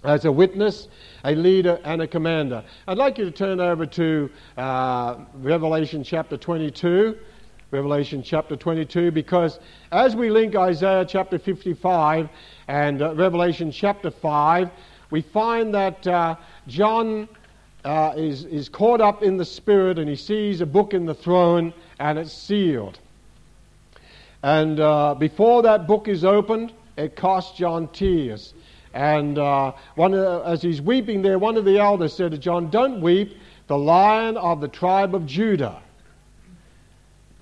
as 0.05 0.25
a 0.25 0.33
witness, 0.33 0.89
a 1.25 1.35
leader, 1.35 1.81
and 1.85 2.03
a 2.03 2.07
commander. 2.07 2.65
I'd 2.87 2.99
like 2.99 3.19
you 3.19 3.25
to 3.25 3.31
turn 3.31 3.61
over 3.61 3.87
to 3.87 4.31
uh, 4.57 5.17
Revelation 5.35 6.03
chapter 6.05 6.37
22. 6.37 7.17
Revelation 7.71 8.23
chapter 8.23 8.55
22, 8.55 9.11
because 9.13 9.59
as 9.93 10.15
we 10.15 10.29
link 10.29 10.55
Isaiah 10.55 11.07
chapter 11.07 11.39
55 11.39 12.29
and 12.69 13.01
uh, 13.01 13.15
Revelation 13.15 13.73
chapter 13.73 14.11
5, 14.11 14.71
we 15.11 15.23
find 15.23 15.75
that 15.75 16.07
uh, 16.07 16.37
John 16.69 17.31
uh, 17.85 18.13
is, 18.15 18.45
is 18.45 18.69
caught 18.69 19.01
up 19.01 19.23
in 19.23 19.39
the 19.39 19.45
Spirit 19.47 19.99
and 19.99 20.07
he 20.07 20.17
sees 20.17 20.61
a 20.61 20.67
book 20.67 20.93
in 20.93 21.07
the 21.07 21.15
throne 21.15 21.73
and 21.99 22.19
it's 22.19 22.33
sealed. 22.33 22.99
And 24.43 24.79
uh, 24.79 25.15
before 25.15 25.63
that 25.63 25.87
book 25.87 26.09
is 26.09 26.27
opened, 26.27 26.75
it 26.99 27.17
costs 27.17 27.57
John 27.57 27.89
tears. 27.89 28.53
And 28.95 29.39
uh, 29.39 29.73
one 29.95 30.13
the, 30.13 30.43
as 30.45 30.63
he's 30.63 30.83
weeping 30.83 31.23
there, 31.23 31.39
one 31.39 31.57
of 31.57 31.65
the 31.65 31.79
elders 31.79 32.13
said 32.13 32.33
to 32.33 32.39
John, 32.39 32.71
Don't 32.71 33.01
weep, 33.01 33.37
the 33.67 33.79
lion 33.79 34.37
of 34.37 34.61
the 34.61 34.69
tribe 34.69 35.15
of 35.15 35.27
Judah 35.27 35.83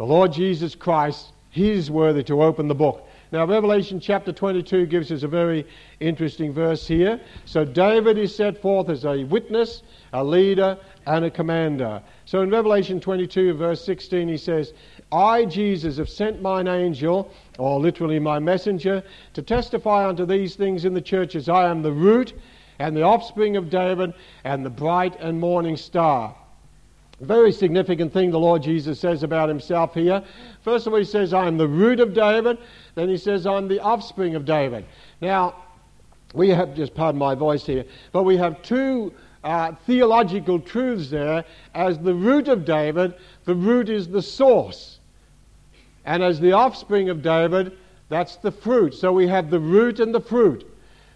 the 0.01 0.07
Lord 0.07 0.33
Jesus 0.33 0.75
Christ, 0.75 1.35
He's 1.51 1.91
worthy 1.91 2.23
to 2.23 2.43
open 2.43 2.69
the 2.69 2.75
book. 2.75 3.07
Now, 3.33 3.45
Revelation 3.45 4.01
chapter 4.01 4.33
22 4.33 4.87
gives 4.87 5.13
us 5.13 5.25
a 5.25 5.29
very 5.29 5.67
interesting 6.01 6.55
verse 6.55 6.89
here. 6.89 7.21
So, 7.45 7.67
David 7.67 8.17
is 8.17 8.35
set 8.35 8.63
forth 8.63 8.89
as 8.89 9.05
a 9.05 9.25
witness, 9.25 9.83
a 10.15 10.25
leader, 10.25 10.79
and 11.05 11.27
a 11.27 11.31
commander. 11.31 12.03
So, 12.25 12.41
in 12.41 12.49
Revelation 12.49 12.99
22, 12.99 13.53
verse 13.53 13.85
16, 13.85 14.27
he 14.27 14.39
says, 14.39 14.73
I, 15.13 15.45
Jesus, 15.45 15.97
have 15.97 16.09
sent 16.09 16.41
mine 16.41 16.69
angel, 16.69 17.33
or 17.59 17.81
literally 17.81 18.19
my 18.19 18.39
messenger, 18.39 19.03
to 19.35 19.43
testify 19.43 20.09
unto 20.09 20.25
these 20.25 20.55
things 20.55 20.85
in 20.85 20.95
the 20.95 21.01
churches. 21.01 21.49
I 21.49 21.69
am 21.69 21.83
the 21.83 21.93
root 21.93 22.33
and 22.81 22.97
the 22.97 23.03
offspring 23.03 23.57
of 23.57 23.69
David, 23.69 24.15
and 24.43 24.65
the 24.65 24.71
bright 24.71 25.15
and 25.21 25.39
morning 25.39 25.77
star. 25.77 26.35
Very 27.21 27.53
significant 27.53 28.11
thing 28.11 28.31
the 28.31 28.41
Lord 28.41 28.63
Jesus 28.63 28.99
says 28.99 29.23
about 29.23 29.51
himself 29.51 29.93
here. 29.93 30.25
First 30.63 30.87
of 30.87 30.95
all, 30.95 30.99
he 30.99 31.05
says, 31.05 31.35
I'm 31.35 31.59
the 31.59 31.69
root 31.69 32.01
of 32.01 32.15
David. 32.15 32.57
Then 32.95 33.11
he 33.11 33.19
says, 33.19 33.47
I'm 33.47 33.69
the 33.69 33.81
offspring 33.81 34.35
of 34.35 34.47
David. 34.47 34.87
Now, 35.21 35.57
we 36.33 36.49
have, 36.49 36.75
just 36.75 36.95
pardon 36.95 37.19
my 37.19 37.35
voice 37.35 37.67
here, 37.67 37.85
but 38.13 38.23
we 38.23 38.39
have 38.39 38.63
two 38.63 39.13
uh, 39.45 39.73
theological 39.87 40.59
truths 40.59 41.11
there. 41.11 41.45
As 41.75 41.99
the 41.99 42.15
root 42.15 42.49
of 42.49 42.65
David, 42.65 43.15
the 43.45 43.55
root 43.55 43.91
is 43.91 44.09
the 44.09 44.23
source. 44.23 45.00
And 46.11 46.25
as 46.25 46.41
the 46.41 46.51
offspring 46.51 47.09
of 47.09 47.23
David, 47.23 47.71
that's 48.09 48.35
the 48.35 48.51
fruit. 48.51 48.95
So 48.95 49.13
we 49.13 49.29
have 49.29 49.49
the 49.49 49.61
root 49.61 50.01
and 50.01 50.13
the 50.13 50.21
fruit. 50.21 50.69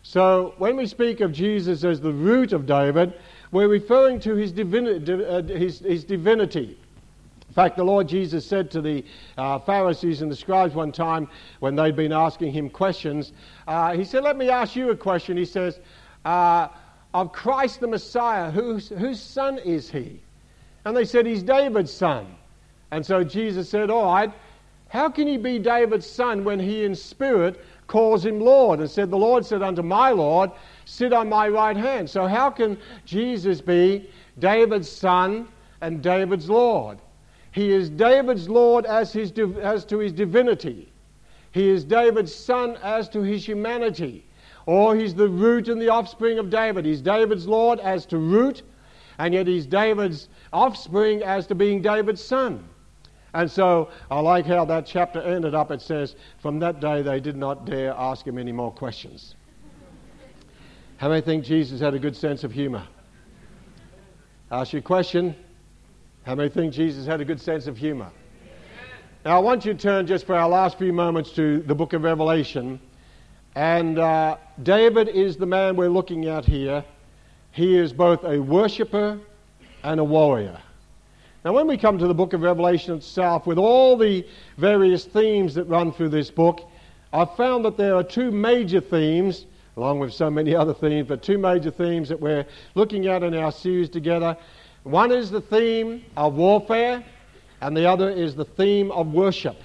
So 0.04 0.54
when 0.58 0.76
we 0.76 0.86
speak 0.86 1.20
of 1.20 1.32
Jesus 1.32 1.82
as 1.82 2.00
the 2.00 2.12
root 2.12 2.52
of 2.52 2.64
David, 2.64 3.12
we're 3.50 3.66
referring 3.66 4.20
to 4.20 4.36
his, 4.36 4.52
divini- 4.52 5.08
uh, 5.08 5.52
his, 5.52 5.80
his 5.80 6.04
divinity. 6.04 6.78
In 7.48 7.54
fact, 7.54 7.76
the 7.76 7.82
Lord 7.82 8.06
Jesus 8.06 8.46
said 8.46 8.70
to 8.70 8.80
the 8.80 9.04
uh, 9.36 9.58
Pharisees 9.58 10.22
and 10.22 10.30
the 10.30 10.36
scribes 10.36 10.76
one 10.76 10.92
time 10.92 11.26
when 11.58 11.74
they'd 11.74 11.96
been 11.96 12.12
asking 12.12 12.52
him 12.52 12.70
questions, 12.70 13.32
uh, 13.66 13.96
He 13.96 14.04
said, 14.04 14.22
Let 14.22 14.36
me 14.36 14.48
ask 14.48 14.76
you 14.76 14.90
a 14.90 14.96
question. 14.96 15.36
He 15.36 15.44
says, 15.44 15.80
uh, 16.24 16.68
Of 17.14 17.32
Christ 17.32 17.80
the 17.80 17.88
Messiah, 17.88 18.48
whose, 18.48 18.90
whose 18.90 19.20
son 19.20 19.58
is 19.58 19.90
he? 19.90 20.20
And 20.84 20.96
they 20.96 21.04
said, 21.04 21.26
He's 21.26 21.42
David's 21.42 21.92
son. 21.92 22.36
And 22.92 23.04
so 23.04 23.24
Jesus 23.24 23.68
said, 23.68 23.90
All 23.90 24.04
right, 24.14 24.32
how 24.94 25.08
can 25.08 25.26
he 25.26 25.36
be 25.36 25.58
David's 25.58 26.06
son 26.06 26.44
when 26.44 26.60
he 26.60 26.84
in 26.84 26.94
spirit 26.94 27.60
calls 27.88 28.24
him 28.24 28.38
Lord? 28.38 28.78
And 28.78 28.88
said, 28.88 29.10
The 29.10 29.18
Lord 29.18 29.44
said 29.44 29.60
unto 29.60 29.82
my 29.82 30.10
Lord, 30.10 30.52
sit 30.84 31.12
on 31.12 31.28
my 31.28 31.48
right 31.48 31.76
hand. 31.76 32.08
So, 32.08 32.28
how 32.28 32.48
can 32.48 32.78
Jesus 33.04 33.60
be 33.60 34.08
David's 34.38 34.88
son 34.88 35.48
and 35.80 36.00
David's 36.00 36.48
Lord? 36.48 36.98
He 37.50 37.72
is 37.72 37.90
David's 37.90 38.48
Lord 38.48 38.86
as, 38.86 39.12
his, 39.12 39.32
as 39.60 39.84
to 39.86 39.98
his 39.98 40.12
divinity. 40.12 40.92
He 41.50 41.70
is 41.70 41.82
David's 41.82 42.32
son 42.32 42.78
as 42.80 43.08
to 43.08 43.22
his 43.22 43.44
humanity. 43.44 44.24
Or 44.66 44.94
he's 44.94 45.12
the 45.12 45.28
root 45.28 45.66
and 45.66 45.82
the 45.82 45.88
offspring 45.88 46.38
of 46.38 46.50
David. 46.50 46.84
He's 46.84 47.02
David's 47.02 47.48
Lord 47.48 47.80
as 47.80 48.06
to 48.06 48.18
root, 48.18 48.62
and 49.18 49.34
yet 49.34 49.48
he's 49.48 49.66
David's 49.66 50.28
offspring 50.52 51.20
as 51.24 51.48
to 51.48 51.56
being 51.56 51.82
David's 51.82 52.22
son. 52.22 52.68
And 53.34 53.50
so 53.50 53.90
I 54.12 54.20
like 54.20 54.46
how 54.46 54.64
that 54.66 54.86
chapter 54.86 55.20
ended 55.20 55.54
up. 55.54 55.72
It 55.72 55.82
says, 55.82 56.14
From 56.40 56.60
that 56.60 56.80
day 56.80 57.02
they 57.02 57.18
did 57.18 57.36
not 57.36 57.66
dare 57.66 57.92
ask 57.92 58.24
him 58.24 58.38
any 58.38 58.52
more 58.52 58.72
questions. 58.72 59.34
How 60.98 61.08
many 61.08 61.20
think 61.20 61.44
Jesus 61.44 61.80
had 61.80 61.94
a 61.94 61.98
good 61.98 62.16
sense 62.16 62.44
of 62.44 62.52
humor? 62.52 62.86
Ask 64.52 64.72
you 64.72 64.78
a 64.78 64.82
question. 64.82 65.34
How 66.22 66.36
many 66.36 66.48
think 66.48 66.72
Jesus 66.72 67.06
had 67.06 67.20
a 67.20 67.24
good 67.24 67.40
sense 67.40 67.66
of 67.66 67.76
humor? 67.76 68.10
Now, 69.24 69.36
I 69.36 69.40
want 69.40 69.64
you 69.64 69.74
to 69.74 69.78
turn 69.78 70.06
just 70.06 70.26
for 70.26 70.36
our 70.36 70.48
last 70.48 70.78
few 70.78 70.92
moments 70.92 71.32
to 71.32 71.60
the 71.62 71.74
book 71.74 71.92
of 71.92 72.04
Revelation. 72.04 72.80
And 73.56 73.98
uh, 73.98 74.36
David 74.62 75.08
is 75.08 75.36
the 75.36 75.46
man 75.46 75.74
we're 75.74 75.88
looking 75.88 76.26
at 76.26 76.44
here. 76.44 76.84
He 77.50 77.76
is 77.76 77.92
both 77.92 78.22
a 78.22 78.38
worshiper 78.38 79.18
and 79.82 79.98
a 79.98 80.04
warrior. 80.04 80.60
Now, 81.44 81.52
when 81.52 81.66
we 81.66 81.76
come 81.76 81.98
to 81.98 82.06
the 82.06 82.14
book 82.14 82.32
of 82.32 82.40
Revelation 82.40 82.94
itself, 82.94 83.46
with 83.46 83.58
all 83.58 83.98
the 83.98 84.26
various 84.56 85.04
themes 85.04 85.54
that 85.56 85.64
run 85.64 85.92
through 85.92 86.08
this 86.08 86.30
book, 86.30 86.66
I've 87.12 87.36
found 87.36 87.66
that 87.66 87.76
there 87.76 87.96
are 87.96 88.02
two 88.02 88.30
major 88.30 88.80
themes, 88.80 89.44
along 89.76 89.98
with 89.98 90.14
so 90.14 90.30
many 90.30 90.54
other 90.56 90.72
themes, 90.72 91.06
but 91.06 91.22
two 91.22 91.36
major 91.36 91.70
themes 91.70 92.08
that 92.08 92.18
we're 92.18 92.46
looking 92.74 93.08
at 93.08 93.22
in 93.22 93.34
our 93.34 93.52
series 93.52 93.90
together. 93.90 94.38
One 94.84 95.12
is 95.12 95.30
the 95.30 95.42
theme 95.42 96.02
of 96.16 96.32
warfare, 96.32 97.04
and 97.60 97.76
the 97.76 97.84
other 97.90 98.08
is 98.08 98.34
the 98.34 98.46
theme 98.46 98.90
of 98.90 99.12
worship. 99.12 99.56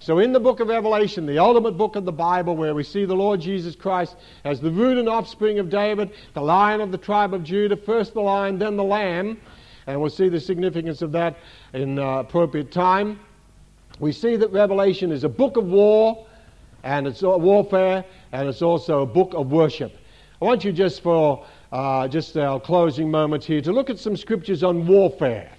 So, 0.00 0.18
in 0.18 0.32
the 0.32 0.40
book 0.40 0.58
of 0.58 0.66
Revelation, 0.66 1.26
the 1.26 1.38
ultimate 1.38 1.78
book 1.78 1.94
of 1.94 2.04
the 2.04 2.10
Bible, 2.10 2.56
where 2.56 2.74
we 2.74 2.82
see 2.82 3.04
the 3.04 3.14
Lord 3.14 3.40
Jesus 3.40 3.76
Christ 3.76 4.16
as 4.42 4.60
the 4.60 4.72
root 4.72 4.98
and 4.98 5.08
offspring 5.08 5.60
of 5.60 5.70
David, 5.70 6.10
the 6.34 6.42
lion 6.42 6.80
of 6.80 6.90
the 6.90 6.98
tribe 6.98 7.32
of 7.32 7.44
Judah, 7.44 7.76
first 7.76 8.12
the 8.12 8.20
lion, 8.20 8.58
then 8.58 8.76
the 8.76 8.82
lamb, 8.82 9.40
and 9.86 10.00
we'll 10.00 10.10
see 10.10 10.28
the 10.28 10.40
significance 10.40 11.02
of 11.02 11.12
that 11.12 11.36
in 11.72 11.98
uh, 11.98 12.18
appropriate 12.18 12.70
time. 12.70 13.20
We 14.00 14.12
see 14.12 14.36
that 14.36 14.50
Revelation 14.52 15.12
is 15.12 15.24
a 15.24 15.28
book 15.28 15.56
of 15.56 15.66
war, 15.66 16.26
and 16.82 17.06
it's 17.06 17.22
warfare, 17.22 18.04
and 18.32 18.48
it's 18.48 18.62
also 18.62 19.02
a 19.02 19.06
book 19.06 19.34
of 19.34 19.50
worship. 19.52 19.96
I 20.40 20.44
want 20.44 20.64
you 20.64 20.72
just 20.72 21.02
for 21.02 21.46
uh, 21.70 22.08
just 22.08 22.36
our 22.36 22.60
closing 22.60 23.10
moments 23.10 23.46
here 23.46 23.60
to 23.60 23.72
look 23.72 23.90
at 23.90 23.98
some 23.98 24.16
scriptures 24.16 24.62
on 24.62 24.86
warfare. 24.86 25.50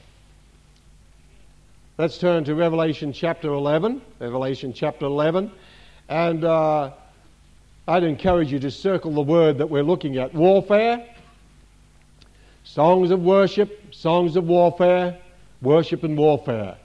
Let's 1.98 2.18
turn 2.18 2.44
to 2.46 2.56
Revelation 2.56 3.14
chapter 3.14 3.50
11. 3.50 4.02
Revelation 4.20 4.74
chapter 4.74 5.06
11. 5.06 5.52
And 6.10 6.44
uh, 6.44 6.92
I'd 7.88 8.04
encourage 8.04 8.52
you 8.52 8.60
to 8.60 8.72
circle 8.72 9.14
the 9.14 9.22
word 9.22 9.58
that 9.60 9.70
we're 9.70 9.84
looking 9.84 10.18
at 10.18 10.34
warfare, 10.34 11.08
songs 12.64 13.12
of 13.12 13.22
worship, 13.22 13.94
songs 13.94 14.36
of 14.36 14.46
warfare, 14.46 15.18
worship 15.62 16.04
and 16.04 16.18
warfare. 16.18 16.78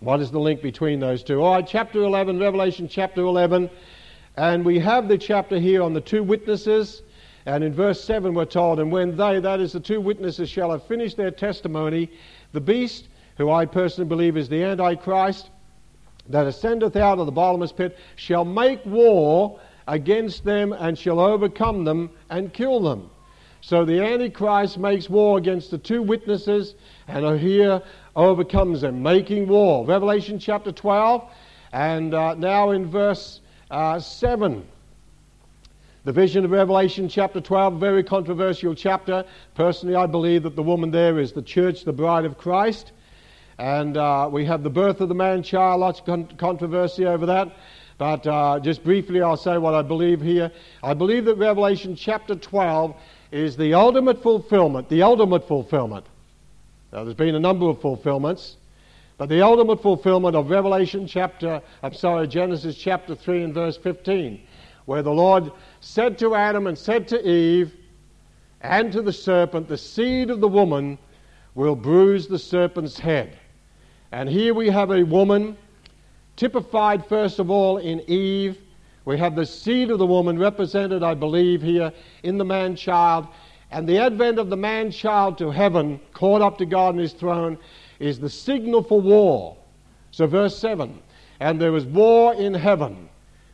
What 0.00 0.20
is 0.20 0.30
the 0.30 0.38
link 0.38 0.62
between 0.62 1.00
those 1.00 1.22
two? 1.22 1.42
All 1.42 1.54
right, 1.54 1.66
chapter 1.66 2.02
11, 2.02 2.38
Revelation 2.38 2.88
chapter 2.88 3.22
11. 3.22 3.70
And 4.36 4.64
we 4.64 4.78
have 4.80 5.08
the 5.08 5.16
chapter 5.16 5.58
here 5.58 5.82
on 5.82 5.94
the 5.94 6.00
two 6.00 6.22
witnesses. 6.22 7.02
And 7.46 7.64
in 7.64 7.72
verse 7.72 8.02
7, 8.04 8.34
we're 8.34 8.44
told, 8.44 8.80
And 8.80 8.92
when 8.92 9.16
they, 9.16 9.40
that 9.40 9.60
is 9.60 9.72
the 9.72 9.80
two 9.80 10.00
witnesses, 10.00 10.50
shall 10.50 10.70
have 10.72 10.86
finished 10.86 11.16
their 11.16 11.30
testimony, 11.30 12.10
the 12.52 12.60
beast 12.60 13.08
who 13.36 13.50
I 13.50 13.66
personally 13.66 14.08
believe 14.08 14.36
is 14.36 14.48
the 14.48 14.62
Antichrist, 14.62 15.50
that 16.28 16.46
ascendeth 16.46 16.96
out 16.96 17.18
of 17.18 17.26
the 17.26 17.32
bottomless 17.32 17.72
pit, 17.72 17.98
shall 18.16 18.44
make 18.44 18.84
war 18.86 19.58
against 19.86 20.44
them 20.44 20.72
and 20.72 20.98
shall 20.98 21.20
overcome 21.20 21.84
them 21.84 22.10
and 22.30 22.52
kill 22.52 22.80
them. 22.80 23.10
So 23.66 23.86
the 23.86 23.98
Antichrist 23.98 24.76
makes 24.76 25.08
war 25.08 25.38
against 25.38 25.70
the 25.70 25.78
two 25.78 26.02
witnesses 26.02 26.74
and 27.08 27.40
here 27.40 27.80
overcomes 28.14 28.82
them, 28.82 29.02
making 29.02 29.48
war. 29.48 29.86
Revelation 29.86 30.38
chapter 30.38 30.70
12, 30.70 31.26
and 31.72 32.12
uh, 32.12 32.34
now 32.34 32.72
in 32.72 32.84
verse 32.84 33.40
uh, 33.70 33.98
7. 33.98 34.66
The 36.04 36.12
vision 36.12 36.44
of 36.44 36.50
Revelation 36.50 37.08
chapter 37.08 37.40
12, 37.40 37.80
very 37.80 38.04
controversial 38.04 38.74
chapter. 38.74 39.24
Personally, 39.54 39.96
I 39.96 40.04
believe 40.04 40.42
that 40.42 40.56
the 40.56 40.62
woman 40.62 40.90
there 40.90 41.18
is 41.18 41.32
the 41.32 41.40
church, 41.40 41.84
the 41.84 41.92
bride 41.94 42.26
of 42.26 42.36
Christ. 42.36 42.92
And 43.56 43.96
uh, 43.96 44.28
we 44.30 44.44
have 44.44 44.62
the 44.62 44.68
birth 44.68 45.00
of 45.00 45.08
the 45.08 45.14
man 45.14 45.42
child, 45.42 45.80
lots 45.80 46.00
of 46.00 46.04
con- 46.04 46.28
controversy 46.36 47.06
over 47.06 47.24
that. 47.24 47.56
But 47.96 48.26
uh, 48.26 48.60
just 48.60 48.84
briefly, 48.84 49.22
I'll 49.22 49.38
say 49.38 49.56
what 49.56 49.72
I 49.72 49.80
believe 49.80 50.20
here. 50.20 50.52
I 50.82 50.92
believe 50.92 51.24
that 51.24 51.36
Revelation 51.36 51.96
chapter 51.96 52.34
12 52.34 52.94
is 53.34 53.56
the 53.56 53.74
ultimate 53.74 54.22
fulfillment, 54.22 54.88
the 54.88 55.02
ultimate 55.02 55.46
fulfillment. 55.48 56.06
Now, 56.92 57.02
there's 57.02 57.16
been 57.16 57.34
a 57.34 57.40
number 57.40 57.66
of 57.66 57.80
fulfillments, 57.80 58.56
but 59.18 59.28
the 59.28 59.42
ultimate 59.42 59.82
fulfillment 59.82 60.36
of 60.36 60.50
Revelation 60.50 61.04
chapter, 61.08 61.60
I'm 61.82 61.94
sorry, 61.94 62.28
Genesis 62.28 62.76
chapter 62.76 63.16
3 63.16 63.42
and 63.42 63.52
verse 63.52 63.76
15, 63.76 64.40
where 64.84 65.02
the 65.02 65.10
Lord 65.10 65.50
said 65.80 66.16
to 66.18 66.36
Adam 66.36 66.68
and 66.68 66.78
said 66.78 67.08
to 67.08 67.28
Eve 67.28 67.74
and 68.60 68.92
to 68.92 69.02
the 69.02 69.12
serpent, 69.12 69.66
The 69.66 69.78
seed 69.78 70.30
of 70.30 70.40
the 70.40 70.46
woman 70.46 70.96
will 71.56 71.74
bruise 71.74 72.28
the 72.28 72.38
serpent's 72.38 73.00
head. 73.00 73.36
And 74.12 74.28
here 74.28 74.54
we 74.54 74.70
have 74.70 74.92
a 74.92 75.02
woman 75.02 75.56
typified, 76.36 77.04
first 77.06 77.40
of 77.40 77.50
all, 77.50 77.78
in 77.78 78.00
Eve. 78.08 78.58
We 79.04 79.18
have 79.18 79.34
the 79.34 79.46
seed 79.46 79.90
of 79.90 79.98
the 79.98 80.06
woman 80.06 80.38
represented, 80.38 81.02
I 81.02 81.14
believe, 81.14 81.60
here 81.60 81.92
in 82.22 82.38
the 82.38 82.44
man 82.44 82.74
child. 82.74 83.26
And 83.70 83.88
the 83.88 83.98
advent 83.98 84.38
of 84.38 84.50
the 84.50 84.56
man 84.56 84.90
child 84.90 85.36
to 85.38 85.50
heaven, 85.50 86.00
caught 86.12 86.42
up 86.42 86.58
to 86.58 86.66
God 86.66 86.94
in 86.94 87.00
his 87.00 87.12
throne, 87.12 87.58
is 87.98 88.18
the 88.18 88.30
signal 88.30 88.82
for 88.82 89.00
war. 89.00 89.56
So, 90.10 90.26
verse 90.26 90.56
7 90.56 91.02
And 91.40 91.60
there 91.60 91.72
was 91.72 91.84
war 91.84 92.34
in 92.34 92.54
heaven. 92.54 93.08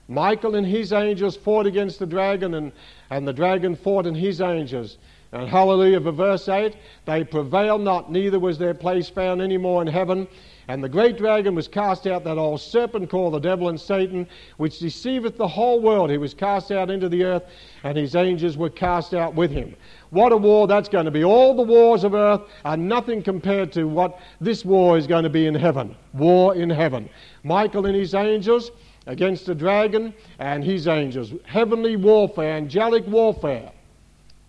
Michael 0.09 0.57
and 0.57 0.67
his 0.67 0.93
angels 0.93 1.37
fought 1.37 1.67
against 1.67 1.99
the 2.01 2.07
dragon, 2.07 2.55
and, 2.55 2.73
and 3.11 3.27
the 3.27 3.33
dragon 3.33 3.77
fought 3.77 4.07
and 4.07 4.17
his 4.17 4.41
angels. 4.41 4.99
And 5.33 5.49
hallelujah 5.49 6.01
for 6.01 6.11
verse 6.11 6.49
8 6.49 6.77
they 7.05 7.23
prevailed 7.23 7.83
not, 7.83 8.11
neither 8.11 8.41
was 8.41 8.59
their 8.59 8.75
place 8.75 9.09
found 9.09 9.41
any 9.41 9.57
more 9.57 9.81
in 9.81 9.89
heaven. 9.89 10.27
And 10.67 10.85
the 10.85 10.89
great 10.89 11.19
dragon 11.19 11.57
was 11.57 11.67
cast 11.67 12.07
out, 12.07 12.23
that 12.23 12.39
old 12.39 12.61
serpent 12.61 13.11
called 13.11 13.35
the 13.35 13.41
devil 13.41 13.71
and 13.71 13.81
Satan, 13.81 14.29
which 14.57 14.79
deceiveth 14.79 15.37
the 15.37 15.49
whole 15.49 15.81
world. 15.81 16.11
He 16.11 16.19
was 16.19 16.33
cast 16.33 16.71
out 16.71 16.91
into 16.91 17.09
the 17.09 17.25
earth, 17.25 17.43
and 17.83 17.99
his 17.99 18.15
angels 18.15 18.57
were 18.57 18.71
cast 18.71 19.13
out 19.13 19.35
with 19.35 19.51
him. 19.51 19.75
What 20.11 20.31
a 20.31 20.37
war 20.37 20.69
that's 20.69 20.89
going 20.89 21.07
to 21.07 21.11
be. 21.11 21.25
All 21.25 21.57
the 21.57 21.63
wars 21.63 22.05
of 22.05 22.15
earth 22.15 22.43
are 22.65 22.77
nothing 22.77 23.21
compared 23.21 23.73
to 23.73 23.85
what 23.85 24.21
this 24.41 24.65
war 24.65 24.97
is 24.97 25.09
going 25.09 25.25
to 25.25 25.31
be 25.31 25.47
in 25.47 25.57
heaven. 25.57 25.97
War 26.13 26.55
in 26.55 26.71
heaven. 26.71 27.09
Michael 27.43 27.87
and 27.87 27.97
his 27.97 28.15
angels 28.15 28.71
against 29.09 29.47
the 29.47 29.55
dragon 29.57 30.15
and 30.39 30.63
his 30.63 30.87
angels. 30.87 31.33
Heavenly 31.47 31.97
warfare, 31.97 32.53
angelic 32.53 33.05
warfare. 33.09 33.73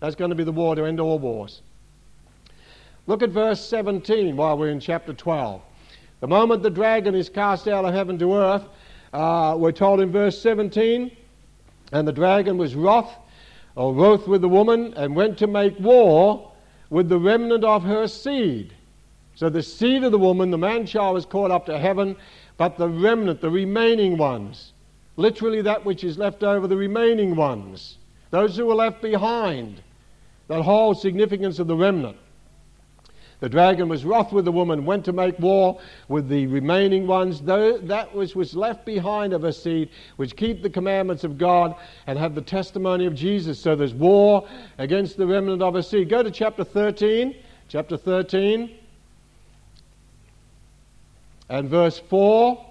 That's 0.02 0.16
going 0.16 0.30
to 0.30 0.34
be 0.34 0.42
the 0.42 0.50
war 0.50 0.74
to 0.74 0.84
end 0.84 0.98
all 0.98 1.20
wars. 1.20 1.62
Look 3.06 3.22
at 3.22 3.30
verse 3.30 3.64
17 3.64 4.36
while 4.36 4.58
we're 4.58 4.70
in 4.70 4.80
chapter 4.80 5.12
12. 5.12 5.62
The 6.18 6.26
moment 6.26 6.64
the 6.64 6.70
dragon 6.70 7.14
is 7.14 7.28
cast 7.28 7.68
out 7.68 7.84
of 7.84 7.94
heaven 7.94 8.18
to 8.18 8.34
earth, 8.34 8.64
uh, 9.12 9.54
we're 9.56 9.70
told 9.70 10.00
in 10.00 10.10
verse 10.10 10.42
17, 10.42 11.16
and 11.92 12.08
the 12.08 12.12
dragon 12.12 12.58
was 12.58 12.74
wroth, 12.74 13.14
or 13.76 13.94
wroth 13.94 14.26
with 14.26 14.40
the 14.40 14.48
woman, 14.48 14.92
and 14.94 15.14
went 15.14 15.38
to 15.38 15.46
make 15.46 15.78
war 15.78 16.50
with 16.90 17.08
the 17.08 17.18
remnant 17.20 17.62
of 17.62 17.84
her 17.84 18.08
seed. 18.08 18.74
So 19.36 19.50
the 19.50 19.62
seed 19.62 20.02
of 20.02 20.10
the 20.10 20.18
woman, 20.18 20.50
the 20.50 20.58
man 20.58 20.84
child, 20.84 21.14
was 21.14 21.26
caught 21.26 21.52
up 21.52 21.64
to 21.66 21.78
heaven, 21.78 22.16
but 22.56 22.76
the 22.76 22.88
remnant, 22.88 23.40
the 23.40 23.50
remaining 23.50 24.16
ones, 24.16 24.72
literally 25.14 25.62
that 25.62 25.84
which 25.84 26.02
is 26.02 26.18
left 26.18 26.42
over, 26.42 26.66
the 26.66 26.76
remaining 26.76 27.36
ones, 27.36 27.98
those 28.30 28.56
who 28.56 28.66
were 28.66 28.74
left 28.74 29.00
behind, 29.00 29.80
that 30.48 30.62
whole 30.62 30.94
significance 30.94 31.58
of 31.58 31.66
the 31.66 31.76
remnant. 31.76 32.16
The 33.42 33.48
dragon 33.48 33.88
was 33.88 34.04
wroth 34.04 34.32
with 34.32 34.44
the 34.44 34.52
woman, 34.52 34.84
went 34.84 35.04
to 35.06 35.12
make 35.12 35.36
war 35.40 35.80
with 36.06 36.28
the 36.28 36.46
remaining 36.46 37.08
ones, 37.08 37.40
though 37.40 37.76
that 37.78 38.14
which 38.14 38.36
was 38.36 38.54
left 38.54 38.86
behind 38.86 39.32
of 39.32 39.42
her 39.42 39.50
seed, 39.50 39.90
which 40.14 40.36
keep 40.36 40.62
the 40.62 40.70
commandments 40.70 41.24
of 41.24 41.38
God 41.38 41.74
and 42.06 42.16
have 42.16 42.36
the 42.36 42.40
testimony 42.40 43.04
of 43.04 43.16
Jesus. 43.16 43.58
So 43.58 43.74
there's 43.74 43.94
war 43.94 44.46
against 44.78 45.16
the 45.16 45.26
remnant 45.26 45.60
of 45.60 45.74
her 45.74 45.82
seed. 45.82 46.08
Go 46.08 46.22
to 46.22 46.30
chapter 46.30 46.62
13, 46.62 47.34
chapter 47.66 47.96
13, 47.96 48.78
and 51.48 51.68
verse 51.68 51.98
4. 51.98 52.64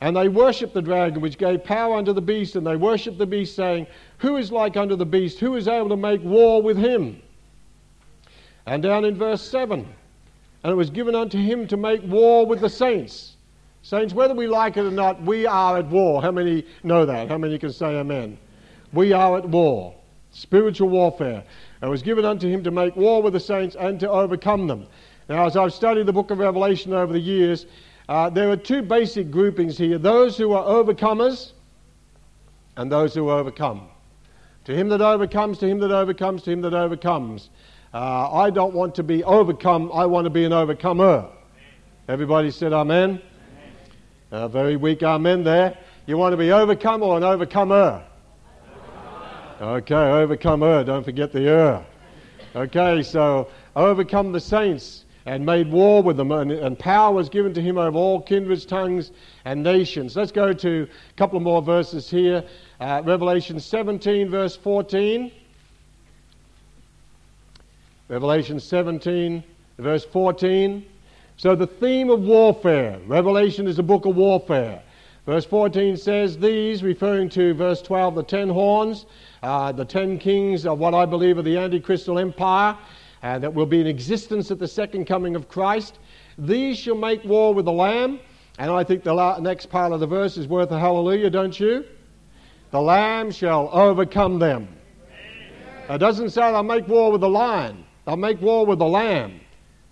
And 0.00 0.16
they 0.16 0.28
worshipped 0.28 0.74
the 0.74 0.82
dragon, 0.82 1.20
which 1.20 1.38
gave 1.38 1.62
power 1.62 1.94
unto 1.94 2.12
the 2.12 2.20
beast, 2.20 2.56
and 2.56 2.66
they 2.66 2.74
worshipped 2.74 3.18
the 3.18 3.26
beast, 3.26 3.54
saying, 3.54 3.86
Who 4.22 4.36
is 4.36 4.52
like 4.52 4.76
unto 4.76 4.94
the 4.94 5.04
beast? 5.04 5.40
Who 5.40 5.56
is 5.56 5.66
able 5.66 5.88
to 5.88 5.96
make 5.96 6.22
war 6.22 6.62
with 6.62 6.78
him? 6.78 7.20
And 8.66 8.80
down 8.80 9.04
in 9.04 9.16
verse 9.16 9.42
7, 9.42 9.84
and 10.62 10.72
it 10.72 10.76
was 10.76 10.90
given 10.90 11.16
unto 11.16 11.38
him 11.38 11.66
to 11.66 11.76
make 11.76 12.04
war 12.04 12.46
with 12.46 12.60
the 12.60 12.68
saints. 12.68 13.34
Saints, 13.82 14.14
whether 14.14 14.32
we 14.32 14.46
like 14.46 14.76
it 14.76 14.84
or 14.84 14.92
not, 14.92 15.20
we 15.22 15.44
are 15.44 15.76
at 15.76 15.88
war. 15.88 16.22
How 16.22 16.30
many 16.30 16.64
know 16.84 17.04
that? 17.04 17.28
How 17.28 17.36
many 17.36 17.58
can 17.58 17.72
say 17.72 17.98
amen? 17.98 18.38
We 18.92 19.12
are 19.12 19.38
at 19.38 19.48
war. 19.48 19.92
Spiritual 20.30 20.90
warfare. 20.90 21.42
And 21.80 21.88
it 21.88 21.90
was 21.90 22.02
given 22.02 22.24
unto 22.24 22.48
him 22.48 22.62
to 22.62 22.70
make 22.70 22.94
war 22.94 23.22
with 23.22 23.32
the 23.32 23.40
saints 23.40 23.74
and 23.74 23.98
to 23.98 24.08
overcome 24.08 24.68
them. 24.68 24.86
Now, 25.28 25.46
as 25.46 25.56
I've 25.56 25.74
studied 25.74 26.06
the 26.06 26.12
book 26.12 26.30
of 26.30 26.38
Revelation 26.38 26.92
over 26.92 27.12
the 27.12 27.18
years, 27.18 27.66
uh, 28.08 28.30
there 28.30 28.48
are 28.50 28.56
two 28.56 28.82
basic 28.82 29.32
groupings 29.32 29.76
here 29.76 29.98
those 29.98 30.36
who 30.36 30.52
are 30.52 30.64
overcomers 30.64 31.54
and 32.76 32.90
those 32.90 33.14
who 33.14 33.28
are 33.28 33.40
overcome. 33.40 33.88
To 34.64 34.74
him 34.74 34.88
that 34.90 35.00
overcomes, 35.00 35.58
to 35.58 35.68
him 35.68 35.78
that 35.80 35.90
overcomes, 35.90 36.42
to 36.44 36.52
him 36.52 36.60
that 36.62 36.74
overcomes. 36.74 37.50
Uh, 37.92 38.30
I 38.32 38.50
don't 38.50 38.74
want 38.74 38.94
to 38.94 39.02
be 39.02 39.24
overcome, 39.24 39.90
I 39.92 40.06
want 40.06 40.24
to 40.24 40.30
be 40.30 40.44
an 40.44 40.52
overcomer. 40.52 41.28
Everybody 42.08 42.50
said 42.50 42.72
amen? 42.72 43.20
A 44.30 44.48
very 44.48 44.76
weak 44.76 45.02
amen 45.02 45.44
there. 45.44 45.76
You 46.06 46.16
want 46.16 46.32
to 46.32 46.36
be 46.36 46.52
overcome 46.52 47.02
or 47.02 47.16
an 47.16 47.24
overcomer? 47.24 48.04
Okay, 49.60 49.94
overcomer. 49.94 50.84
Don't 50.84 51.04
forget 51.04 51.32
the 51.32 51.48
er. 51.48 51.86
Okay, 52.54 53.02
so 53.02 53.48
overcome 53.76 54.32
the 54.32 54.40
saints 54.40 55.04
and 55.24 55.46
made 55.46 55.70
war 55.70 56.02
with 56.02 56.16
them, 56.16 56.32
and, 56.32 56.50
and, 56.50 56.78
power 56.78 57.14
was 57.14 57.28
given 57.28 57.54
to 57.54 57.62
him 57.62 57.78
over 57.78 57.96
all 57.96 58.20
kindreds, 58.20 58.66
tongues, 58.66 59.12
and 59.44 59.62
nations. 59.62 60.16
Let's 60.16 60.32
go 60.32 60.52
to 60.52 60.88
a 60.88 61.12
couple 61.14 61.38
more 61.38 61.62
verses 61.62 62.10
here. 62.10 62.44
Uh, 62.82 63.00
Revelation 63.04 63.60
17, 63.60 64.28
verse 64.28 64.56
14. 64.56 65.30
Revelation 68.08 68.58
17, 68.58 69.44
verse 69.78 70.04
14. 70.04 70.84
So 71.36 71.54
the 71.54 71.68
theme 71.68 72.10
of 72.10 72.22
warfare, 72.22 72.98
Revelation 73.06 73.68
is 73.68 73.78
a 73.78 73.84
book 73.84 74.04
of 74.04 74.16
warfare. 74.16 74.82
Verse 75.26 75.44
14 75.44 75.96
says, 75.96 76.36
These, 76.36 76.82
referring 76.82 77.28
to 77.28 77.54
verse 77.54 77.80
12, 77.82 78.16
the 78.16 78.24
ten 78.24 78.48
horns, 78.48 79.06
uh, 79.44 79.70
the 79.70 79.84
ten 79.84 80.18
kings 80.18 80.66
of 80.66 80.80
what 80.80 80.92
I 80.92 81.06
believe 81.06 81.38
are 81.38 81.42
the 81.42 81.54
Antichrystal 81.54 82.20
Empire, 82.20 82.76
uh, 83.22 83.38
that 83.38 83.54
will 83.54 83.64
be 83.64 83.80
in 83.80 83.86
existence 83.86 84.50
at 84.50 84.58
the 84.58 84.66
second 84.66 85.04
coming 85.04 85.36
of 85.36 85.48
Christ. 85.48 86.00
These 86.36 86.78
shall 86.78 86.96
make 86.96 87.24
war 87.24 87.54
with 87.54 87.66
the 87.66 87.72
Lamb. 87.72 88.18
And 88.58 88.72
I 88.72 88.82
think 88.82 89.04
the 89.04 89.14
la- 89.14 89.38
next 89.38 89.66
part 89.66 89.92
of 89.92 90.00
the 90.00 90.06
verse 90.08 90.36
is 90.36 90.48
worth 90.48 90.72
a 90.72 90.80
hallelujah, 90.80 91.30
don't 91.30 91.60
you? 91.60 91.84
The 92.72 92.80
Lamb 92.80 93.30
shall 93.30 93.68
overcome 93.70 94.38
them. 94.38 94.66
It 95.88 95.98
doesn't 95.98 96.30
say 96.30 96.40
they'll 96.50 96.62
make 96.62 96.88
war 96.88 97.12
with 97.12 97.20
the 97.20 97.28
lion, 97.28 97.84
they'll 98.04 98.16
make 98.16 98.40
war 98.40 98.66
with 98.66 98.78
the 98.78 98.86
Lamb. 98.86 99.40